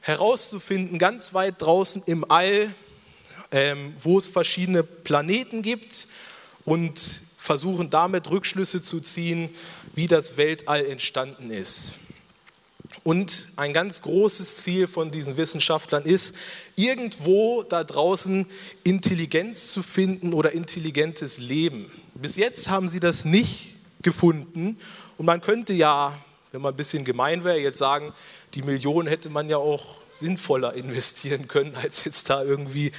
herauszufinden, 0.00 0.98
ganz 0.98 1.32
weit 1.32 1.56
draußen 1.58 2.02
im 2.06 2.28
All, 2.28 2.74
ähm, 3.52 3.94
wo 4.00 4.18
es 4.18 4.26
verschiedene 4.26 4.82
Planeten 4.82 5.62
gibt 5.62 6.08
und 6.64 6.98
versuchen 7.38 7.90
damit 7.90 8.28
Rückschlüsse 8.28 8.82
zu 8.82 9.00
ziehen, 9.00 9.50
wie 9.94 10.08
das 10.08 10.36
Weltall 10.36 10.84
entstanden 10.86 11.50
ist. 11.50 11.92
Und 13.04 13.48
ein 13.56 13.72
ganz 13.72 14.02
großes 14.02 14.56
Ziel 14.56 14.86
von 14.86 15.10
diesen 15.10 15.36
Wissenschaftlern 15.36 16.04
ist, 16.04 16.34
irgendwo 16.76 17.62
da 17.62 17.84
draußen 17.84 18.46
Intelligenz 18.84 19.70
zu 19.72 19.82
finden 19.82 20.34
oder 20.34 20.52
intelligentes 20.52 21.38
Leben. 21.38 21.90
Bis 22.14 22.36
jetzt 22.36 22.68
haben 22.68 22.88
sie 22.88 23.00
das 23.00 23.24
nicht 23.24 23.76
gefunden. 24.02 24.78
Und 25.16 25.26
man 25.26 25.40
könnte 25.40 25.72
ja, 25.72 26.18
wenn 26.52 26.60
man 26.60 26.74
ein 26.74 26.76
bisschen 26.76 27.04
gemein 27.04 27.44
wäre, 27.44 27.58
jetzt 27.58 27.78
sagen, 27.78 28.12
die 28.54 28.62
Millionen 28.62 29.08
hätte 29.08 29.30
man 29.30 29.48
ja 29.48 29.58
auch 29.58 29.98
sinnvoller 30.12 30.74
investieren 30.74 31.48
können, 31.48 31.76
als 31.82 32.04
jetzt 32.04 32.30
da 32.30 32.42
irgendwie 32.42 32.92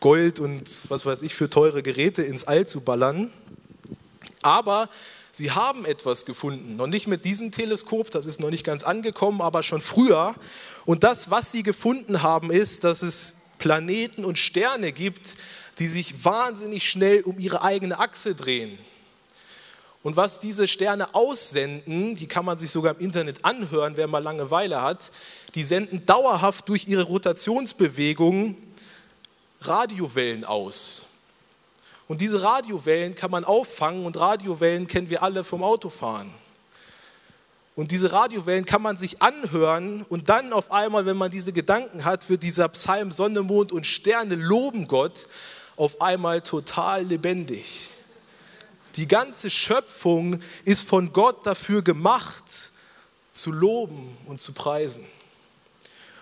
Gold 0.00 0.40
und 0.40 0.90
was 0.90 1.06
weiß 1.06 1.22
ich 1.22 1.34
für 1.34 1.48
teure 1.48 1.82
Geräte 1.82 2.22
ins 2.22 2.44
All 2.44 2.66
zu 2.66 2.80
ballern. 2.80 3.32
Aber 4.42 4.88
sie 5.36 5.50
haben 5.50 5.84
etwas 5.84 6.24
gefunden. 6.24 6.76
Noch 6.76 6.86
nicht 6.86 7.06
mit 7.06 7.26
diesem 7.26 7.52
Teleskop, 7.52 8.10
das 8.10 8.24
ist 8.24 8.40
noch 8.40 8.50
nicht 8.50 8.64
ganz 8.64 8.84
angekommen, 8.84 9.42
aber 9.42 9.62
schon 9.62 9.82
früher. 9.82 10.34
Und 10.86 11.04
das, 11.04 11.30
was 11.30 11.52
sie 11.52 11.62
gefunden 11.62 12.22
haben, 12.22 12.50
ist, 12.50 12.84
dass 12.84 13.02
es 13.02 13.50
Planeten 13.58 14.24
und 14.24 14.38
Sterne 14.38 14.92
gibt, 14.92 15.36
die 15.78 15.88
sich 15.88 16.24
wahnsinnig 16.24 16.88
schnell 16.88 17.20
um 17.22 17.38
ihre 17.38 17.62
eigene 17.62 17.98
Achse 17.98 18.34
drehen. 18.34 18.78
Und 20.02 20.16
was 20.16 20.40
diese 20.40 20.66
Sterne 20.68 21.14
aussenden, 21.14 22.14
die 22.14 22.28
kann 22.28 22.46
man 22.46 22.56
sich 22.56 22.70
sogar 22.70 22.94
im 22.94 23.00
Internet 23.00 23.44
anhören, 23.44 23.96
wer 23.96 24.06
mal 24.06 24.22
Langeweile 24.22 24.80
hat, 24.80 25.10
die 25.54 25.64
senden 25.64 26.06
dauerhaft 26.06 26.68
durch 26.68 26.88
ihre 26.88 27.02
Rotationsbewegungen 27.02 28.56
Radiowellen 29.60 30.44
aus. 30.44 31.15
Und 32.08 32.20
diese 32.20 32.42
Radiowellen 32.42 33.14
kann 33.14 33.30
man 33.30 33.44
auffangen 33.44 34.06
und 34.06 34.18
Radiowellen 34.18 34.86
kennen 34.86 35.10
wir 35.10 35.22
alle 35.22 35.42
vom 35.44 35.62
Autofahren. 35.62 36.32
Und 37.74 37.90
diese 37.90 38.10
Radiowellen 38.10 38.64
kann 38.64 38.80
man 38.80 38.96
sich 38.96 39.20
anhören 39.20 40.06
und 40.08 40.30
dann 40.30 40.54
auf 40.54 40.72
einmal, 40.72 41.04
wenn 41.04 41.16
man 41.16 41.30
diese 41.30 41.52
Gedanken 41.52 42.04
hat, 42.04 42.30
wird 42.30 42.42
dieser 42.42 42.68
Psalm 42.68 43.12
Sonne, 43.12 43.42
Mond 43.42 43.70
und 43.70 43.86
Sterne 43.86 44.34
loben 44.34 44.88
Gott 44.88 45.26
auf 45.76 46.00
einmal 46.00 46.40
total 46.40 47.04
lebendig. 47.04 47.90
Die 48.94 49.06
ganze 49.06 49.50
Schöpfung 49.50 50.40
ist 50.64 50.88
von 50.88 51.12
Gott 51.12 51.46
dafür 51.46 51.82
gemacht, 51.82 52.44
zu 53.32 53.52
loben 53.52 54.16
und 54.26 54.40
zu 54.40 54.54
preisen. 54.54 55.04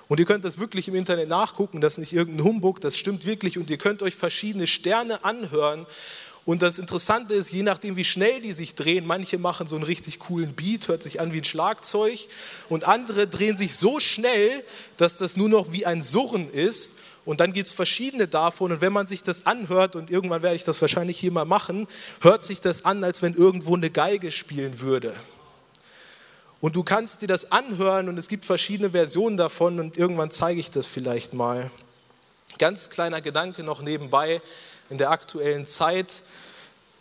Und 0.08 0.20
ihr 0.20 0.26
könnt 0.26 0.44
das 0.44 0.58
wirklich 0.58 0.88
im 0.88 0.94
Internet 0.94 1.28
nachgucken, 1.28 1.80
das 1.80 1.94
ist 1.94 1.98
nicht 1.98 2.12
irgendein 2.12 2.44
Humbug, 2.44 2.80
das 2.80 2.96
stimmt 2.96 3.24
wirklich. 3.24 3.58
Und 3.58 3.70
ihr 3.70 3.78
könnt 3.78 4.02
euch 4.02 4.14
verschiedene 4.14 4.66
Sterne 4.66 5.24
anhören. 5.24 5.86
Und 6.44 6.60
das 6.60 6.78
Interessante 6.78 7.32
ist, 7.32 7.52
je 7.52 7.62
nachdem, 7.62 7.96
wie 7.96 8.04
schnell 8.04 8.42
die 8.42 8.52
sich 8.52 8.74
drehen, 8.74 9.06
manche 9.06 9.38
machen 9.38 9.66
so 9.66 9.76
einen 9.76 9.84
richtig 9.84 10.18
coolen 10.18 10.52
Beat, 10.54 10.88
hört 10.88 11.02
sich 11.02 11.20
an 11.20 11.32
wie 11.32 11.38
ein 11.38 11.44
Schlagzeug. 11.44 12.18
Und 12.68 12.84
andere 12.84 13.26
drehen 13.26 13.56
sich 13.56 13.76
so 13.76 13.98
schnell, 13.98 14.62
dass 14.98 15.16
das 15.16 15.38
nur 15.38 15.48
noch 15.48 15.72
wie 15.72 15.86
ein 15.86 16.02
Surren 16.02 16.50
ist. 16.50 16.96
Und 17.24 17.40
dann 17.40 17.54
gibt 17.54 17.68
es 17.68 17.72
verschiedene 17.72 18.28
davon. 18.28 18.72
Und 18.72 18.82
wenn 18.82 18.92
man 18.92 19.06
sich 19.06 19.22
das 19.22 19.46
anhört, 19.46 19.96
und 19.96 20.10
irgendwann 20.10 20.42
werde 20.42 20.56
ich 20.56 20.64
das 20.64 20.80
wahrscheinlich 20.82 21.18
hier 21.18 21.32
mal 21.32 21.46
machen, 21.46 21.86
hört 22.20 22.44
sich 22.44 22.60
das 22.60 22.84
an, 22.84 23.02
als 23.04 23.22
wenn 23.22 23.34
irgendwo 23.34 23.74
eine 23.74 23.88
Geige 23.88 24.30
spielen 24.30 24.80
würde. 24.80 25.14
Und 26.60 26.76
du 26.76 26.82
kannst 26.82 27.22
dir 27.22 27.26
das 27.26 27.52
anhören 27.52 28.08
und 28.08 28.16
es 28.16 28.28
gibt 28.28 28.44
verschiedene 28.44 28.90
Versionen 28.90 29.36
davon 29.36 29.80
und 29.80 29.98
irgendwann 29.98 30.30
zeige 30.30 30.60
ich 30.60 30.70
das 30.70 30.86
vielleicht 30.86 31.34
mal. 31.34 31.70
Ganz 32.58 32.88
kleiner 32.88 33.20
Gedanke 33.20 33.62
noch 33.62 33.82
nebenbei 33.82 34.40
in 34.88 34.98
der 34.98 35.10
aktuellen 35.10 35.66
Zeit. 35.66 36.22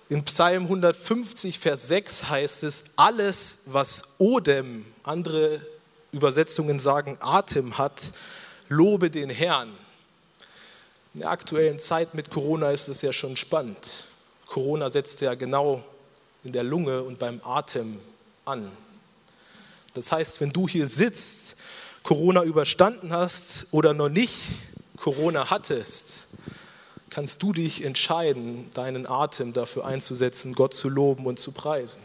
In 0.10 0.26
Psalm 0.26 0.64
150, 0.64 1.60
Vers 1.60 1.88
6 1.88 2.30
heißt 2.30 2.64
es, 2.64 2.84
alles, 2.98 3.64
was 3.68 4.16
Odem, 4.20 4.86
andere 5.04 5.62
Übersetzungen 6.12 6.80
sagen 6.80 7.18
Atem 7.22 7.78
hat, 7.78 8.12
lobe 8.68 9.10
den 9.10 9.30
Herrn. 9.30 9.70
In 11.14 11.22
der 11.22 11.30
aktuellen 11.30 11.80
Zeit 11.80 12.16
mit 12.16 12.30
Corona 12.30 12.72
ist 12.72 12.88
es 12.88 13.02
ja 13.02 13.14
schon 13.14 13.38
spannend. 13.38 14.06
Corona 14.48 14.90
setzt 14.90 15.22
ja 15.22 15.36
genau 15.36 15.84
in 16.44 16.52
der 16.52 16.64
Lunge 16.64 17.02
und 17.04 17.20
beim 17.20 17.40
Atem 17.44 18.00
an. 18.46 18.72
Das 19.94 20.12
heißt, 20.12 20.42
wenn 20.42 20.52
du 20.52 20.68
hier 20.68 20.88
sitzt, 20.88 21.58
Corona 22.04 22.44
überstanden 22.44 23.14
hast 23.14 23.68
oder 23.72 23.94
noch 23.94 24.10
nicht 24.10 24.36
Corona 24.98 25.50
hattest, 25.50 26.28
kannst 27.10 27.44
du 27.44 27.54
dich 27.54 27.84
entscheiden, 27.84 28.72
deinen 28.74 29.08
Atem 29.08 29.54
dafür 29.54 29.86
einzusetzen, 29.86 30.54
Gott 30.54 30.74
zu 30.74 30.90
loben 30.90 31.26
und 31.26 31.40
zu 31.40 31.52
preisen. 31.52 32.02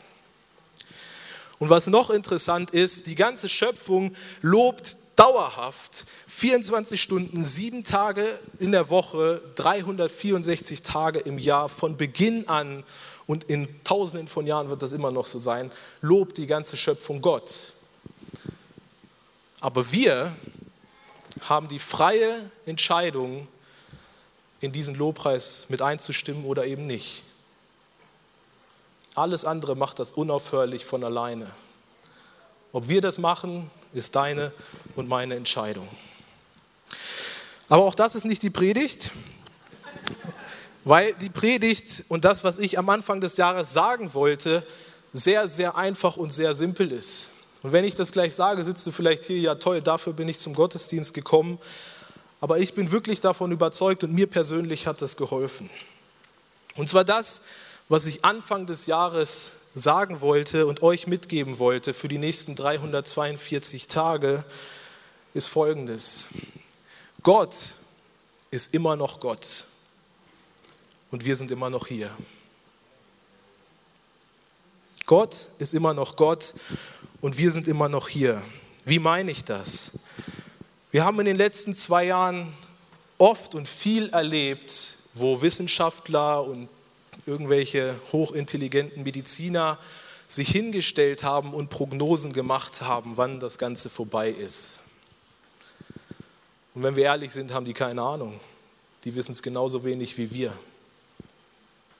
Und 1.58 1.70
was 1.70 1.86
noch 1.88 2.10
interessant 2.10 2.70
ist, 2.70 3.06
die 3.06 3.14
ganze 3.14 3.48
Schöpfung 3.48 4.14
lobt 4.42 4.96
dauerhaft 5.16 6.06
24 6.28 7.02
Stunden, 7.02 7.44
sieben 7.44 7.82
Tage 7.82 8.24
in 8.60 8.70
der 8.70 8.90
Woche, 8.90 9.40
364 9.56 10.82
Tage 10.82 11.18
im 11.18 11.38
Jahr 11.38 11.68
von 11.68 11.96
Beginn 11.96 12.48
an 12.48 12.84
und 13.26 13.44
in 13.44 13.68
tausenden 13.82 14.28
von 14.28 14.46
Jahren 14.46 14.70
wird 14.70 14.82
das 14.82 14.92
immer 14.92 15.10
noch 15.10 15.26
so 15.26 15.38
sein, 15.40 15.72
lobt 16.00 16.38
die 16.38 16.46
ganze 16.46 16.76
Schöpfung 16.76 17.20
Gott. 17.20 17.72
Aber 19.60 19.90
wir 19.92 20.34
haben 21.40 21.68
die 21.68 21.78
freie 21.78 22.50
Entscheidung, 22.66 23.48
in 24.60 24.72
diesen 24.72 24.94
Lobpreis 24.94 25.66
mit 25.68 25.82
einzustimmen 25.82 26.44
oder 26.44 26.66
eben 26.66 26.86
nicht. 26.86 27.24
Alles 29.14 29.44
andere 29.44 29.76
macht 29.76 29.98
das 29.98 30.10
unaufhörlich 30.10 30.84
von 30.84 31.04
alleine. 31.04 31.50
Ob 32.72 32.88
wir 32.88 33.00
das 33.00 33.18
machen, 33.18 33.70
ist 33.92 34.16
deine 34.16 34.52
und 34.96 35.08
meine 35.08 35.34
Entscheidung. 35.36 35.88
Aber 37.68 37.84
auch 37.84 37.94
das 37.94 38.14
ist 38.14 38.24
nicht 38.24 38.42
die 38.42 38.50
Predigt, 38.50 39.10
weil 40.84 41.14
die 41.14 41.30
Predigt 41.30 42.04
und 42.08 42.24
das, 42.24 42.44
was 42.44 42.58
ich 42.58 42.78
am 42.78 42.88
Anfang 42.88 43.20
des 43.20 43.36
Jahres 43.36 43.72
sagen 43.72 44.14
wollte, 44.14 44.66
sehr, 45.12 45.48
sehr 45.48 45.76
einfach 45.76 46.16
und 46.16 46.32
sehr 46.32 46.54
simpel 46.54 46.92
ist. 46.92 47.30
Und 47.62 47.72
wenn 47.72 47.84
ich 47.84 47.94
das 47.94 48.12
gleich 48.12 48.34
sage, 48.34 48.62
sitzt 48.62 48.86
du 48.86 48.92
vielleicht 48.92 49.24
hier, 49.24 49.38
ja 49.38 49.54
toll, 49.56 49.82
dafür 49.82 50.12
bin 50.12 50.28
ich 50.28 50.38
zum 50.38 50.54
Gottesdienst 50.54 51.12
gekommen. 51.14 51.58
Aber 52.40 52.58
ich 52.58 52.74
bin 52.74 52.92
wirklich 52.92 53.20
davon 53.20 53.50
überzeugt 53.50 54.04
und 54.04 54.12
mir 54.12 54.28
persönlich 54.28 54.86
hat 54.86 55.02
das 55.02 55.16
geholfen. 55.16 55.68
Und 56.76 56.88
zwar 56.88 57.04
das, 57.04 57.42
was 57.88 58.06
ich 58.06 58.24
Anfang 58.24 58.66
des 58.66 58.86
Jahres 58.86 59.52
sagen 59.74 60.20
wollte 60.20 60.66
und 60.66 60.82
euch 60.82 61.06
mitgeben 61.06 61.58
wollte 61.58 61.94
für 61.94 62.08
die 62.08 62.18
nächsten 62.18 62.54
342 62.54 63.88
Tage, 63.88 64.44
ist 65.34 65.48
folgendes. 65.48 66.28
Gott 67.22 67.54
ist 68.50 68.74
immer 68.74 68.96
noch 68.96 69.20
Gott 69.20 69.64
und 71.10 71.24
wir 71.24 71.36
sind 71.36 71.50
immer 71.50 71.70
noch 71.70 71.86
hier. 71.86 72.10
Gott 75.06 75.48
ist 75.58 75.74
immer 75.74 75.94
noch 75.94 76.16
Gott 76.16 76.54
und 77.20 77.38
wir 77.38 77.50
sind 77.50 77.68
immer 77.68 77.88
noch 77.88 78.08
hier. 78.08 78.42
Wie 78.84 78.98
meine 78.98 79.30
ich 79.30 79.44
das? 79.44 80.00
Wir 80.90 81.04
haben 81.04 81.18
in 81.20 81.26
den 81.26 81.36
letzten 81.36 81.74
zwei 81.74 82.04
Jahren 82.04 82.52
oft 83.18 83.54
und 83.54 83.68
viel 83.68 84.08
erlebt, 84.10 84.96
wo 85.14 85.42
Wissenschaftler 85.42 86.44
und 86.44 86.68
irgendwelche 87.26 87.98
hochintelligenten 88.12 89.02
Mediziner 89.02 89.78
sich 90.28 90.48
hingestellt 90.48 91.24
haben 91.24 91.54
und 91.54 91.70
Prognosen 91.70 92.32
gemacht 92.32 92.82
haben, 92.82 93.16
wann 93.16 93.40
das 93.40 93.58
Ganze 93.58 93.90
vorbei 93.90 94.30
ist. 94.30 94.82
Und 96.74 96.82
wenn 96.84 96.96
wir 96.96 97.04
ehrlich 97.04 97.32
sind, 97.32 97.52
haben 97.52 97.64
die 97.64 97.72
keine 97.72 98.02
Ahnung. 98.02 98.38
Die 99.04 99.14
wissen 99.14 99.32
es 99.32 99.42
genauso 99.42 99.84
wenig 99.84 100.16
wie 100.18 100.30
wir. 100.30 100.52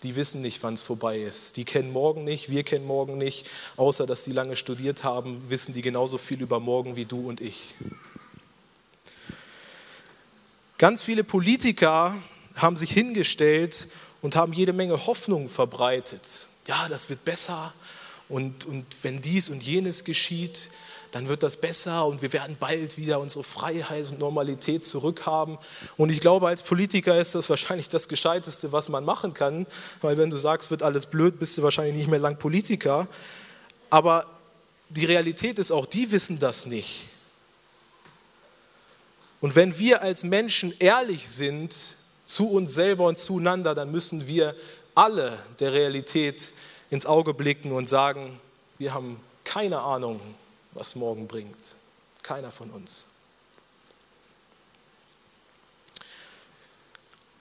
Die 0.03 0.15
wissen 0.15 0.43
nicht, 0.43 0.63
wann 0.63 0.75
es 0.75 0.81
vorbei 0.81 1.19
ist. 1.19 1.57
Die 1.57 1.65
kennen 1.65 1.93
morgen 1.93 2.25
nicht, 2.25 2.51
wir 2.51 2.63
kennen 2.63 2.87
morgen 2.87 3.19
nicht. 3.19 3.49
Außer 3.77 4.07
dass 4.07 4.23
die 4.23 4.33
lange 4.33 4.55
studiert 4.55 5.03
haben, 5.03 5.51
wissen 5.51 5.73
die 5.75 5.83
genauso 5.83 6.19
viel 6.19 6.41
über 6.41 6.61
morgen 6.61 6.95
wie 6.95 7.05
du 7.05 7.29
und 7.29 7.41
ich. 7.41 7.75
Ganz 10.79 11.03
viele 11.03 11.25
Politiker 11.25 12.17
haben 12.55 12.77
sich 12.77 12.93
hingestellt 12.93 13.89
und 14.23 14.37
haben 14.37 14.53
jede 14.53 14.73
Menge 14.73 15.07
Hoffnung 15.07 15.49
verbreitet. 15.49 16.47
Ja, 16.69 16.89
das 16.89 17.09
wird 17.09 17.25
besser 17.25 17.73
und, 18.29 18.65
und 18.67 18.87
wenn 19.03 19.21
dies 19.21 19.49
und 19.49 19.63
jenes 19.63 20.05
geschieht, 20.05 20.71
dann 21.11 21.29
wird 21.29 21.43
das 21.43 21.57
besser 21.57 22.07
und 22.07 22.23
wir 22.23 22.33
werden 22.33 22.57
bald 22.59 22.99
wieder 22.99 23.21
unsere 23.21 23.45
Freiheit 23.45 24.11
und 24.11 24.19
Normalität 24.19 24.85
zurückhaben. 24.85 25.59
Und 25.97 26.11
ich 26.11 26.21
glaube, 26.21 26.49
als 26.49 26.63
Politiker 26.63 27.19
ist 27.19 27.35
das 27.35 27.49
wahrscheinlich 27.49 27.89
das 27.89 28.09
Gescheiteste, 28.09 28.73
was 28.73 28.89
man 28.89 29.05
machen 29.05 29.33
kann, 29.33 29.67
weil 30.01 30.19
wenn 30.19 30.31
du 30.31 30.37
sagst, 30.37 30.71
wird 30.71 30.83
alles 30.83 31.07
blöd, 31.07 31.39
bist 31.39 31.57
du 31.57 31.63
wahrscheinlich 31.63 31.97
nicht 31.97 32.09
mehr 32.09 32.19
lang 32.19 32.39
Politiker. 32.39 33.09
Aber 33.91 34.27
die 34.91 35.07
Realität 35.07 35.59
ist 35.59 35.71
auch, 35.71 35.87
die 35.87 36.11
wissen 36.13 36.39
das 36.39 36.67
nicht. 36.67 37.07
Und 39.41 39.57
wenn 39.57 39.79
wir 39.79 40.03
als 40.03 40.25
Menschen 40.25 40.75
ehrlich 40.79 41.29
sind, 41.29 41.75
zu 42.25 42.51
uns 42.51 42.75
selber 42.75 43.07
und 43.07 43.19
zueinander, 43.19 43.75
dann 43.75 43.91
müssen 43.91 44.27
wir 44.27 44.55
alle 44.95 45.39
der 45.61 45.73
Realität 45.73 46.53
ins 46.91 47.07
Auge 47.07 47.33
blicken 47.33 47.73
und 47.73 47.89
sagen, 47.89 48.39
wir 48.79 48.93
haben 48.93 49.21
keine 49.45 49.81
Ahnung, 49.81 50.21
was 50.73 50.95
morgen 50.95 51.27
bringt. 51.27 51.77
Keiner 52.23 52.51
von 52.51 52.71
uns. 52.71 53.07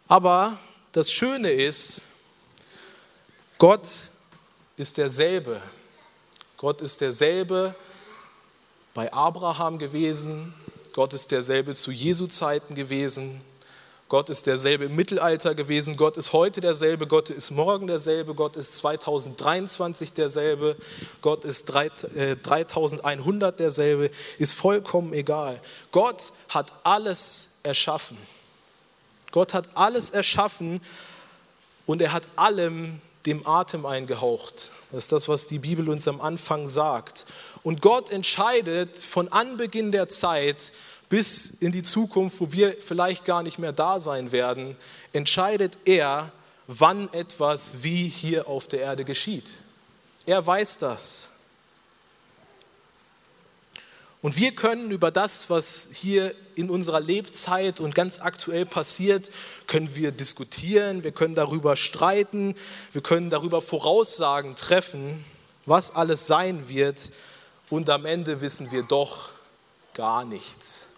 Aber 0.07 0.57
das 0.91 1.11
Schöne 1.11 1.51
ist, 1.51 2.01
Gott 3.57 3.87
ist 4.77 4.97
derselbe. 4.97 5.61
Gott 6.55 6.81
ist 6.81 7.01
derselbe 7.01 7.75
bei 8.93 9.11
Abraham 9.11 9.77
gewesen. 9.77 10.53
Gott 10.93 11.13
ist 11.13 11.31
derselbe 11.31 11.75
zu 11.75 11.91
Jesu 11.91 12.27
Zeiten 12.27 12.73
gewesen. 12.73 13.41
Gott 14.09 14.29
ist 14.29 14.47
derselbe 14.47 14.85
im 14.85 14.95
Mittelalter 14.95 15.53
gewesen, 15.53 15.97
Gott 15.97 16.15
ist 16.15 16.31
heute 16.31 16.61
derselbe, 16.61 17.07
Gott 17.07 17.29
ist 17.29 17.51
morgen 17.51 17.87
derselbe, 17.87 18.35
Gott 18.35 18.55
ist 18.55 18.73
2023 18.75 20.13
derselbe, 20.13 20.77
Gott 21.21 21.43
ist 21.43 21.65
3100 21.65 23.53
äh, 23.53 23.57
derselbe, 23.57 24.11
ist 24.37 24.53
vollkommen 24.53 25.11
egal. 25.11 25.59
Gott 25.91 26.31
hat 26.47 26.71
alles 26.83 27.49
erschaffen. 27.63 28.17
Gott 29.31 29.53
hat 29.53 29.67
alles 29.73 30.09
erschaffen 30.11 30.79
und 31.85 32.01
er 32.01 32.13
hat 32.13 32.23
allem 32.37 33.01
dem 33.25 33.45
Atem 33.45 33.85
eingehaucht. 33.85 34.71
Das 34.91 35.03
ist 35.03 35.11
das, 35.11 35.27
was 35.27 35.47
die 35.47 35.59
Bibel 35.59 35.89
uns 35.89 36.07
am 36.07 36.21
Anfang 36.21 36.67
sagt. 36.67 37.25
Und 37.61 37.81
Gott 37.81 38.09
entscheidet 38.09 38.95
von 38.95 39.27
Anbeginn 39.27 39.91
der 39.91 40.07
Zeit, 40.07 40.71
bis 41.09 41.49
in 41.49 41.71
die 41.71 41.83
Zukunft, 41.83 42.39
wo 42.39 42.51
wir 42.51 42.75
vielleicht 42.79 43.25
gar 43.25 43.43
nicht 43.43 43.59
mehr 43.59 43.71
da 43.71 43.99
sein 43.99 44.31
werden, 44.31 44.75
entscheidet 45.13 45.77
er, 45.85 46.31
wann 46.67 47.11
etwas 47.13 47.83
wie 47.83 48.07
hier 48.07 48.47
auf 48.47 48.67
der 48.67 48.81
Erde 48.81 49.05
geschieht. 49.05 49.59
Er 50.25 50.45
weiß 50.45 50.77
das. 50.79 51.31
Und 54.21 54.35
wir 54.35 54.53
können 54.53 54.91
über 54.91 55.11
das, 55.11 55.49
was 55.49 55.89
hier 55.93 56.33
in 56.55 56.69
unserer 56.69 56.99
Lebzeit 56.99 57.79
und 57.79 57.93
ganz 57.95 58.19
aktuell 58.19 58.65
passiert, 58.65 59.29
können 59.67 59.95
wir 59.95 60.11
diskutieren, 60.11 61.03
wir 61.03 61.11
können 61.11 61.35
darüber 61.35 61.75
streiten, 61.75 62.55
wir 62.91 63.01
können 63.01 63.29
darüber 63.29 63.61
Voraussagen 63.61 64.55
treffen, 64.55 65.23
was 65.65 65.95
alles 65.95 66.27
sein 66.27 66.67
wird. 66.67 67.11
Und 67.69 67.89
am 67.89 68.05
Ende 68.05 68.41
wissen 68.41 68.71
wir 68.71 68.83
doch 68.83 69.29
gar 69.93 70.25
nichts. 70.25 70.96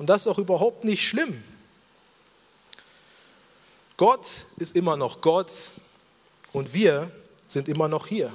Und 0.00 0.06
das 0.06 0.22
ist 0.22 0.28
auch 0.28 0.38
überhaupt 0.38 0.82
nicht 0.82 1.06
schlimm. 1.06 1.44
Gott 3.98 4.46
ist 4.56 4.74
immer 4.74 4.96
noch 4.96 5.20
Gott 5.20 5.52
und 6.54 6.72
wir 6.72 7.10
sind 7.48 7.68
immer 7.68 7.86
noch 7.86 8.06
hier. 8.06 8.32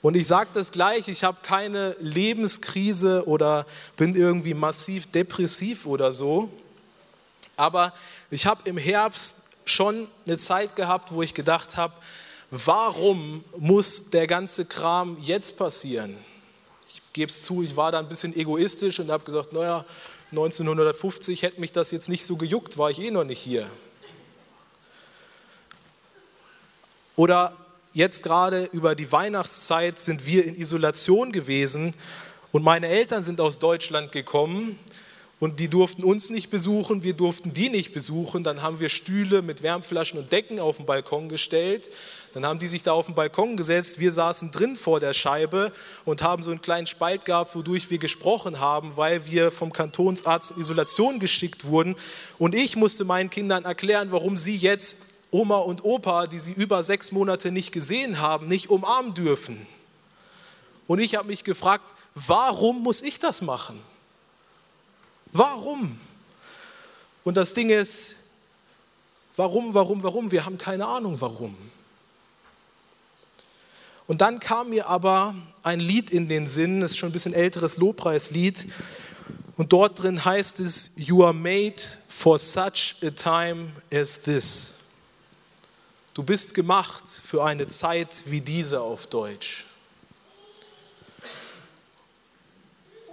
Und 0.00 0.14
ich 0.14 0.26
sage 0.26 0.48
das 0.54 0.72
gleich, 0.72 1.06
ich 1.08 1.22
habe 1.22 1.36
keine 1.42 1.94
Lebenskrise 2.00 3.28
oder 3.28 3.66
bin 3.98 4.16
irgendwie 4.16 4.54
massiv 4.54 5.12
depressiv 5.12 5.84
oder 5.84 6.12
so. 6.12 6.48
Aber 7.58 7.92
ich 8.30 8.46
habe 8.46 8.66
im 8.66 8.78
Herbst 8.78 9.50
schon 9.66 10.08
eine 10.24 10.38
Zeit 10.38 10.76
gehabt, 10.76 11.12
wo 11.12 11.20
ich 11.20 11.34
gedacht 11.34 11.76
habe, 11.76 11.92
warum 12.50 13.44
muss 13.58 14.08
der 14.08 14.26
ganze 14.26 14.64
Kram 14.64 15.18
jetzt 15.20 15.58
passieren? 15.58 16.16
Gebe 17.12 17.30
es 17.30 17.42
zu, 17.42 17.62
ich 17.62 17.76
war 17.76 17.92
da 17.92 17.98
ein 17.98 18.08
bisschen 18.08 18.36
egoistisch 18.36 19.00
und 19.00 19.10
habe 19.10 19.24
gesagt, 19.24 19.52
naja, 19.52 19.84
1950 20.30 21.42
hätte 21.42 21.60
mich 21.60 21.72
das 21.72 21.90
jetzt 21.90 22.08
nicht 22.08 22.24
so 22.24 22.36
gejuckt, 22.36 22.78
war 22.78 22.90
ich 22.90 23.00
eh 23.00 23.10
noch 23.10 23.24
nicht 23.24 23.40
hier. 23.40 23.68
Oder 27.16 27.56
jetzt 27.92 28.22
gerade 28.22 28.64
über 28.72 28.94
die 28.94 29.10
Weihnachtszeit 29.10 29.98
sind 29.98 30.26
wir 30.26 30.44
in 30.44 30.58
Isolation 30.58 31.32
gewesen 31.32 31.94
und 32.52 32.62
meine 32.62 32.88
Eltern 32.88 33.22
sind 33.22 33.40
aus 33.40 33.58
Deutschland 33.58 34.12
gekommen 34.12 34.78
und 35.40 35.58
die 35.58 35.68
durften 35.68 36.04
uns 36.04 36.28
nicht 36.28 36.50
besuchen, 36.50 37.02
wir 37.02 37.14
durften 37.14 37.54
die 37.54 37.70
nicht 37.70 37.94
besuchen. 37.94 38.44
Dann 38.44 38.60
haben 38.60 38.78
wir 38.78 38.90
Stühle 38.90 39.40
mit 39.40 39.62
Wärmflaschen 39.62 40.18
und 40.18 40.30
Decken 40.30 40.60
auf 40.60 40.76
den 40.76 40.84
Balkon 40.84 41.30
gestellt. 41.30 41.90
Dann 42.34 42.44
haben 42.44 42.58
die 42.58 42.68
sich 42.68 42.82
da 42.82 42.92
auf 42.92 43.06
den 43.06 43.14
Balkon 43.14 43.56
gesetzt. 43.56 43.98
Wir 43.98 44.12
saßen 44.12 44.50
drin 44.50 44.76
vor 44.76 45.00
der 45.00 45.14
Scheibe 45.14 45.72
und 46.04 46.22
haben 46.22 46.42
so 46.42 46.50
einen 46.50 46.60
kleinen 46.60 46.86
Spalt 46.86 47.24
gehabt, 47.24 47.56
wodurch 47.56 47.90
wir 47.90 47.96
gesprochen 47.96 48.60
haben, 48.60 48.98
weil 48.98 49.26
wir 49.30 49.50
vom 49.50 49.72
Kantonsarzt 49.72 50.50
in 50.50 50.60
Isolation 50.60 51.18
geschickt 51.20 51.64
wurden. 51.64 51.96
Und 52.38 52.54
ich 52.54 52.76
musste 52.76 53.06
meinen 53.06 53.30
Kindern 53.30 53.64
erklären, 53.64 54.12
warum 54.12 54.36
sie 54.36 54.56
jetzt 54.56 55.06
Oma 55.30 55.56
und 55.56 55.84
Opa, 55.84 56.26
die 56.26 56.38
sie 56.38 56.52
über 56.52 56.82
sechs 56.82 57.12
Monate 57.12 57.50
nicht 57.50 57.72
gesehen 57.72 58.20
haben, 58.20 58.46
nicht 58.46 58.68
umarmen 58.68 59.14
dürfen. 59.14 59.66
Und 60.86 60.98
ich 60.98 61.14
habe 61.14 61.28
mich 61.28 61.44
gefragt, 61.44 61.94
warum 62.14 62.82
muss 62.82 63.00
ich 63.00 63.18
das 63.20 63.40
machen? 63.40 63.80
Warum? 65.32 65.98
Und 67.24 67.36
das 67.36 67.54
Ding 67.54 67.70
ist, 67.70 68.16
warum, 69.36 69.74
warum, 69.74 70.02
warum? 70.02 70.30
Wir 70.32 70.44
haben 70.44 70.58
keine 70.58 70.86
Ahnung, 70.86 71.20
warum. 71.20 71.56
Und 74.06 74.20
dann 74.20 74.40
kam 74.40 74.70
mir 74.70 74.88
aber 74.88 75.36
ein 75.62 75.78
Lied 75.78 76.10
in 76.10 76.28
den 76.28 76.46
Sinn, 76.46 76.80
das 76.80 76.92
ist 76.92 76.96
schon 76.96 77.10
ein 77.10 77.12
bisschen 77.12 77.32
älteres 77.32 77.76
Lobpreislied. 77.76 78.66
Und 79.56 79.72
dort 79.72 80.02
drin 80.02 80.24
heißt 80.24 80.58
es, 80.60 80.92
You 80.96 81.24
are 81.24 81.34
made 81.34 81.76
for 82.08 82.38
such 82.38 82.96
a 83.02 83.10
time 83.10 83.70
as 83.92 84.20
this. 84.20 84.74
Du 86.12 86.24
bist 86.24 86.54
gemacht 86.54 87.04
für 87.06 87.44
eine 87.44 87.66
Zeit 87.68 88.24
wie 88.26 88.40
diese 88.40 88.80
auf 88.80 89.06
Deutsch. 89.06 89.66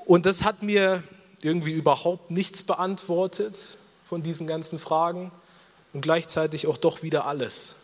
Und 0.06 0.26
das 0.26 0.44
hat 0.44 0.64
mir 0.64 1.04
irgendwie 1.42 1.72
überhaupt 1.72 2.32
nichts 2.32 2.64
beantwortet 2.64 3.78
von 4.06 4.24
diesen 4.24 4.48
ganzen 4.48 4.80
Fragen 4.80 5.32
und 5.94 6.02
gleichzeitig 6.02 6.68
auch 6.68 6.78
doch 6.78 7.04
wieder 7.04 7.26
alles. 7.26 7.78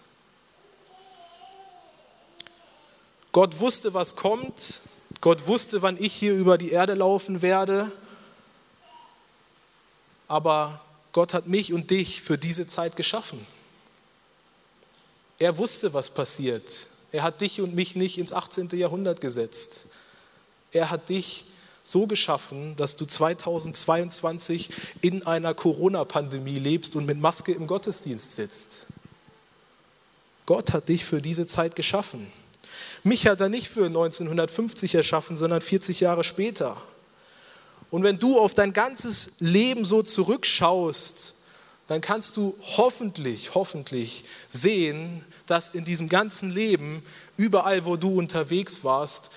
Gott 3.31 3.59
wusste, 3.59 3.93
was 3.93 4.15
kommt. 4.15 4.81
Gott 5.19 5.47
wusste, 5.47 5.81
wann 5.81 6.01
ich 6.01 6.13
hier 6.13 6.33
über 6.33 6.57
die 6.57 6.71
Erde 6.71 6.93
laufen 6.93 7.41
werde. 7.41 7.91
Aber 10.27 10.81
Gott 11.11 11.33
hat 11.33 11.47
mich 11.47 11.73
und 11.73 11.91
dich 11.91 12.21
für 12.21 12.37
diese 12.37 12.67
Zeit 12.67 12.95
geschaffen. 12.95 13.45
Er 15.39 15.57
wusste, 15.57 15.93
was 15.93 16.09
passiert. 16.09 16.87
Er 17.11 17.23
hat 17.23 17.41
dich 17.41 17.61
und 17.61 17.75
mich 17.75 17.95
nicht 17.95 18.17
ins 18.17 18.33
18. 18.33 18.69
Jahrhundert 18.73 19.21
gesetzt. 19.21 19.87
Er 20.71 20.89
hat 20.89 21.09
dich 21.09 21.45
so 21.83 22.07
geschaffen, 22.07 22.75
dass 22.77 22.95
du 22.95 23.05
2022 23.05 24.69
in 25.01 25.27
einer 25.27 25.53
Corona-Pandemie 25.53 26.59
lebst 26.59 26.95
und 26.95 27.05
mit 27.05 27.19
Maske 27.19 27.51
im 27.51 27.67
Gottesdienst 27.67 28.31
sitzt. 28.31 28.87
Gott 30.45 30.73
hat 30.73 30.89
dich 30.89 31.05
für 31.05 31.21
diese 31.21 31.45
Zeit 31.45 31.75
geschaffen. 31.75 32.31
Mich 33.03 33.27
hat 33.27 33.41
er 33.41 33.49
nicht 33.49 33.67
für 33.67 33.85
1950 33.85 34.95
erschaffen, 34.95 35.35
sondern 35.35 35.61
40 35.61 35.99
Jahre 35.99 36.23
später. 36.23 36.77
Und 37.91 38.03
wenn 38.03 38.17
du 38.17 38.39
auf 38.39 38.53
dein 38.53 38.73
ganzes 38.73 39.35
Leben 39.39 39.85
so 39.85 40.01
zurückschaust, 40.01 41.35
dann 41.87 42.01
kannst 42.01 42.37
du 42.37 42.57
hoffentlich, 42.61 43.55
hoffentlich 43.55 44.23
sehen, 44.49 45.23
dass 45.45 45.69
in 45.69 45.83
diesem 45.83 46.07
ganzen 46.07 46.49
Leben, 46.49 47.03
überall 47.35 47.85
wo 47.85 47.97
du 47.97 48.17
unterwegs 48.17 48.83
warst, 48.83 49.31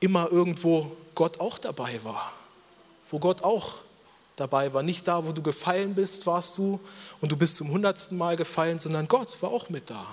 immer 0.00 0.30
irgendwo 0.30 0.94
Gott 1.16 1.40
auch 1.40 1.58
dabei 1.58 1.98
war. 2.04 2.32
Wo 3.10 3.18
Gott 3.18 3.42
auch 3.42 3.80
dabei 4.36 4.72
war. 4.72 4.82
Nicht 4.84 5.08
da, 5.08 5.26
wo 5.26 5.32
du 5.32 5.42
gefallen 5.42 5.94
bist, 5.94 6.26
warst 6.26 6.56
du 6.58 6.78
und 7.20 7.32
du 7.32 7.36
bist 7.36 7.56
zum 7.56 7.70
hundertsten 7.70 8.16
Mal 8.16 8.36
gefallen, 8.36 8.78
sondern 8.78 9.08
Gott 9.08 9.42
war 9.42 9.50
auch 9.50 9.68
mit 9.70 9.90
da. 9.90 10.06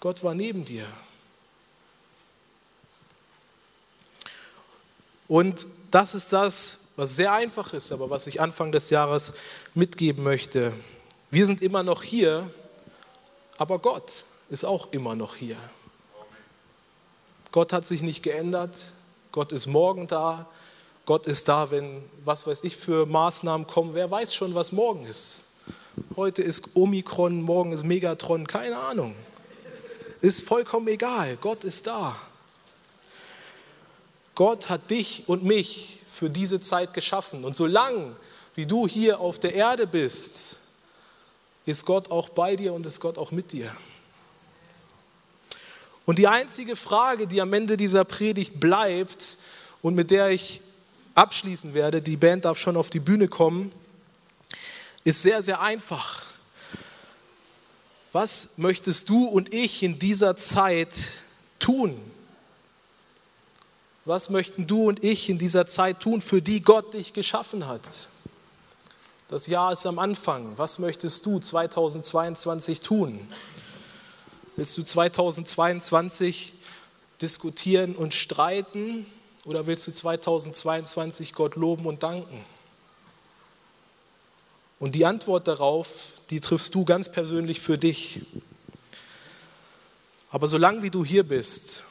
Gott 0.00 0.22
war 0.22 0.34
neben 0.34 0.64
dir. 0.64 0.86
Und 5.26 5.66
das 5.90 6.14
ist 6.14 6.32
das, 6.32 6.88
was 6.96 7.16
sehr 7.16 7.32
einfach 7.32 7.74
ist, 7.74 7.92
aber 7.92 8.08
was 8.08 8.26
ich 8.26 8.40
Anfang 8.40 8.72
des 8.72 8.90
Jahres 8.90 9.34
mitgeben 9.74 10.22
möchte. 10.24 10.72
Wir 11.30 11.46
sind 11.46 11.60
immer 11.60 11.82
noch 11.82 12.02
hier, 12.02 12.48
aber 13.58 13.78
Gott 13.78 14.24
ist 14.48 14.64
auch 14.64 14.92
immer 14.92 15.14
noch 15.14 15.34
hier. 15.34 15.56
Gott 17.50 17.72
hat 17.72 17.84
sich 17.84 18.02
nicht 18.02 18.22
geändert. 18.22 18.78
Gott 19.32 19.52
ist 19.52 19.66
morgen 19.66 20.06
da. 20.06 20.46
Gott 21.04 21.26
ist 21.26 21.48
da, 21.48 21.70
wenn, 21.70 22.04
was 22.24 22.46
weiß 22.46 22.64
ich, 22.64 22.76
für 22.76 23.06
Maßnahmen 23.06 23.66
kommen. 23.66 23.94
Wer 23.94 24.10
weiß 24.10 24.34
schon, 24.34 24.54
was 24.54 24.72
morgen 24.72 25.06
ist. 25.06 25.44
Heute 26.16 26.42
ist 26.42 26.76
Omikron, 26.76 27.42
morgen 27.42 27.72
ist 27.72 27.84
Megatron, 27.84 28.46
keine 28.46 28.78
Ahnung. 28.78 29.14
Ist 30.20 30.42
vollkommen 30.42 30.88
egal. 30.88 31.36
Gott 31.40 31.64
ist 31.64 31.86
da. 31.86 32.16
Gott 34.34 34.68
hat 34.68 34.90
dich 34.90 35.24
und 35.26 35.44
mich 35.44 36.00
für 36.08 36.30
diese 36.30 36.60
Zeit 36.60 36.94
geschaffen. 36.94 37.44
Und 37.44 37.56
solange 37.56 38.14
wie 38.54 38.66
du 38.66 38.88
hier 38.88 39.20
auf 39.20 39.38
der 39.38 39.54
Erde 39.54 39.86
bist, 39.86 40.56
ist 41.64 41.84
Gott 41.84 42.10
auch 42.10 42.28
bei 42.28 42.56
dir 42.56 42.72
und 42.72 42.84
ist 42.86 43.00
Gott 43.00 43.18
auch 43.18 43.30
mit 43.30 43.52
dir. 43.52 43.70
Und 46.08 46.18
die 46.18 46.26
einzige 46.26 46.74
Frage, 46.74 47.26
die 47.26 47.42
am 47.42 47.52
Ende 47.52 47.76
dieser 47.76 48.02
Predigt 48.02 48.58
bleibt 48.58 49.36
und 49.82 49.94
mit 49.94 50.10
der 50.10 50.30
ich 50.30 50.62
abschließen 51.14 51.74
werde, 51.74 52.00
die 52.00 52.16
Band 52.16 52.46
darf 52.46 52.58
schon 52.58 52.78
auf 52.78 52.88
die 52.88 52.98
Bühne 52.98 53.28
kommen, 53.28 53.72
ist 55.04 55.20
sehr, 55.20 55.42
sehr 55.42 55.60
einfach. 55.60 56.22
Was 58.12 58.56
möchtest 58.56 59.10
du 59.10 59.26
und 59.26 59.52
ich 59.52 59.82
in 59.82 59.98
dieser 59.98 60.34
Zeit 60.34 60.94
tun? 61.58 62.00
Was 64.06 64.30
möchten 64.30 64.66
du 64.66 64.88
und 64.88 65.04
ich 65.04 65.28
in 65.28 65.36
dieser 65.36 65.66
Zeit 65.66 66.00
tun, 66.00 66.22
für 66.22 66.40
die 66.40 66.62
Gott 66.62 66.94
dich 66.94 67.12
geschaffen 67.12 67.66
hat? 67.66 68.08
Das 69.28 69.46
Jahr 69.46 69.72
ist 69.72 69.84
am 69.84 69.98
Anfang. 69.98 70.56
Was 70.56 70.78
möchtest 70.78 71.26
du 71.26 71.38
2022 71.38 72.80
tun? 72.80 73.20
Willst 74.58 74.76
du 74.76 74.82
2022 74.82 76.52
diskutieren 77.22 77.94
und 77.94 78.12
streiten 78.12 79.06
oder 79.44 79.68
willst 79.68 79.86
du 79.86 79.92
2022 79.92 81.32
Gott 81.32 81.54
loben 81.54 81.86
und 81.86 82.02
danken? 82.02 82.44
Und 84.80 84.96
die 84.96 85.06
Antwort 85.06 85.46
darauf, 85.46 86.06
die 86.30 86.40
triffst 86.40 86.74
du 86.74 86.84
ganz 86.84 87.08
persönlich 87.08 87.60
für 87.60 87.78
dich. 87.78 88.26
Aber 90.28 90.48
solange 90.48 90.82
wie 90.82 90.90
du 90.90 91.04
hier 91.04 91.22
bist, 91.22 91.84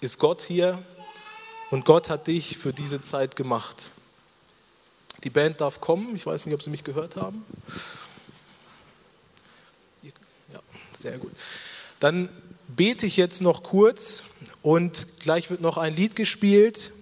ist 0.00 0.18
Gott 0.18 0.40
hier 0.40 0.82
und 1.70 1.84
Gott 1.84 2.08
hat 2.08 2.26
dich 2.26 2.56
für 2.56 2.72
diese 2.72 3.02
Zeit 3.02 3.36
gemacht. 3.36 3.90
Die 5.24 5.30
Band 5.30 5.60
darf 5.60 5.82
kommen. 5.82 6.16
Ich 6.16 6.24
weiß 6.24 6.46
nicht, 6.46 6.54
ob 6.54 6.62
Sie 6.62 6.70
mich 6.70 6.84
gehört 6.84 7.16
haben. 7.16 7.44
Ja, 10.50 10.60
sehr 10.94 11.18
gut. 11.18 11.32
Dann 12.00 12.28
bete 12.68 13.06
ich 13.06 13.16
jetzt 13.16 13.42
noch 13.42 13.62
kurz 13.62 14.24
und 14.62 15.20
gleich 15.20 15.50
wird 15.50 15.60
noch 15.60 15.78
ein 15.78 15.94
Lied 15.94 16.16
gespielt 16.16 16.92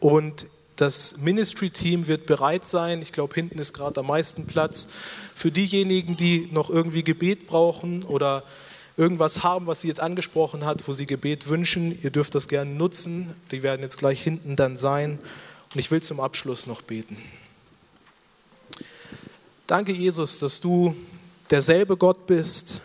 und 0.00 0.46
das 0.76 1.18
Ministry-Team 1.18 2.06
wird 2.06 2.24
bereit 2.24 2.66
sein. 2.66 3.02
Ich 3.02 3.12
glaube, 3.12 3.34
hinten 3.34 3.58
ist 3.58 3.74
gerade 3.74 4.00
am 4.00 4.06
meisten 4.06 4.46
Platz. 4.46 4.88
Für 5.34 5.50
diejenigen, 5.50 6.16
die 6.16 6.48
noch 6.52 6.70
irgendwie 6.70 7.04
Gebet 7.04 7.46
brauchen 7.46 8.02
oder 8.02 8.42
irgendwas 8.96 9.42
haben, 9.42 9.66
was 9.66 9.82
sie 9.82 9.88
jetzt 9.88 10.00
angesprochen 10.00 10.64
hat, 10.64 10.86
wo 10.88 10.92
sie 10.92 11.06
Gebet 11.06 11.48
wünschen, 11.48 11.98
ihr 12.02 12.10
dürft 12.10 12.34
das 12.34 12.48
gerne 12.48 12.70
nutzen. 12.70 13.34
Die 13.50 13.62
werden 13.62 13.82
jetzt 13.82 13.98
gleich 13.98 14.22
hinten 14.22 14.56
dann 14.56 14.78
sein. 14.78 15.18
Und 15.72 15.78
ich 15.78 15.90
will 15.90 16.02
zum 16.02 16.18
Abschluss 16.18 16.66
noch 16.66 16.82
beten. 16.82 17.16
Danke, 19.66 19.92
Jesus, 19.92 20.38
dass 20.38 20.60
du 20.60 20.96
derselbe 21.50 21.96
Gott 21.96 22.26
bist, 22.26 22.80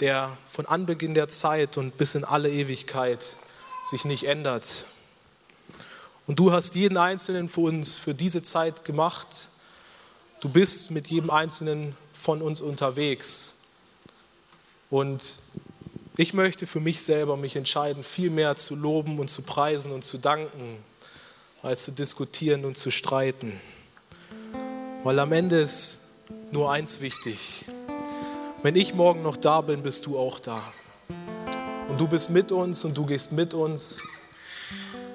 der 0.00 0.36
von 0.48 0.66
Anbeginn 0.66 1.14
der 1.14 1.28
Zeit 1.28 1.76
und 1.76 1.96
bis 1.96 2.14
in 2.14 2.24
alle 2.24 2.50
Ewigkeit 2.50 3.36
sich 3.84 4.04
nicht 4.04 4.24
ändert. 4.24 4.84
Und 6.26 6.38
du 6.38 6.52
hast 6.52 6.74
jeden 6.74 6.96
Einzelnen 6.96 7.48
von 7.48 7.64
uns 7.64 7.96
für 7.96 8.14
diese 8.14 8.42
Zeit 8.42 8.84
gemacht. 8.84 9.50
Du 10.40 10.48
bist 10.48 10.90
mit 10.90 11.08
jedem 11.08 11.30
Einzelnen 11.30 11.94
von 12.12 12.40
uns 12.40 12.60
unterwegs. 12.60 13.64
Und 14.90 15.34
ich 16.16 16.32
möchte 16.32 16.66
für 16.66 16.80
mich 16.80 17.02
selber 17.02 17.36
mich 17.36 17.56
entscheiden, 17.56 18.02
viel 18.02 18.30
mehr 18.30 18.56
zu 18.56 18.74
loben 18.74 19.18
und 19.18 19.28
zu 19.28 19.42
preisen 19.42 19.92
und 19.92 20.04
zu 20.04 20.18
danken, 20.18 20.78
als 21.62 21.84
zu 21.84 21.92
diskutieren 21.92 22.64
und 22.64 22.78
zu 22.78 22.90
streiten. 22.90 23.60
Weil 25.02 25.18
am 25.18 25.32
Ende 25.32 25.60
ist 25.60 26.00
nur 26.52 26.70
eins 26.70 27.00
wichtig. 27.00 27.66
Wenn 28.64 28.76
ich 28.76 28.94
morgen 28.94 29.22
noch 29.22 29.36
da 29.36 29.60
bin, 29.60 29.82
bist 29.82 30.06
du 30.06 30.18
auch 30.18 30.38
da. 30.38 30.62
Und 31.90 32.00
du 32.00 32.08
bist 32.08 32.30
mit 32.30 32.50
uns 32.50 32.82
und 32.86 32.96
du 32.96 33.04
gehst 33.04 33.30
mit 33.30 33.52
uns. 33.52 34.02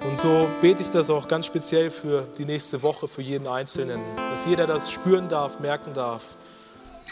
Und 0.02 0.16
so 0.16 0.46
bete 0.60 0.82
ich 0.82 0.90
das 0.90 1.10
auch 1.10 1.26
ganz 1.26 1.46
speziell 1.46 1.90
für 1.90 2.28
die 2.38 2.44
nächste 2.44 2.80
Woche, 2.80 3.08
für 3.08 3.22
jeden 3.22 3.48
Einzelnen, 3.48 4.00
dass 4.14 4.46
jeder 4.46 4.68
das 4.68 4.88
spüren 4.88 5.28
darf, 5.28 5.58
merken 5.58 5.92
darf. 5.92 6.36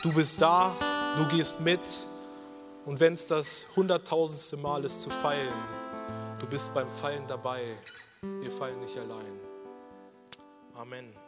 Du 0.05 0.12
bist 0.12 0.40
da, 0.40 0.77
du 1.16 1.27
gehst 1.27 1.61
mit 1.61 1.81
und 2.87 3.01
wenn 3.01 3.14
es 3.14 3.27
das 3.27 3.66
hunderttausendste 3.74 4.59
Mal 4.59 4.85
ist 4.85 5.03
zu 5.03 5.11
feilen, 5.11 5.53
du 6.38 6.46
bist 6.46 6.72
beim 6.72 6.88
Fallen 6.88 7.27
dabei. 7.27 7.62
Wir 8.22 8.53
fallen 8.53 8.79
nicht 8.79 8.96
allein. 8.96 9.40
Amen. 10.77 11.27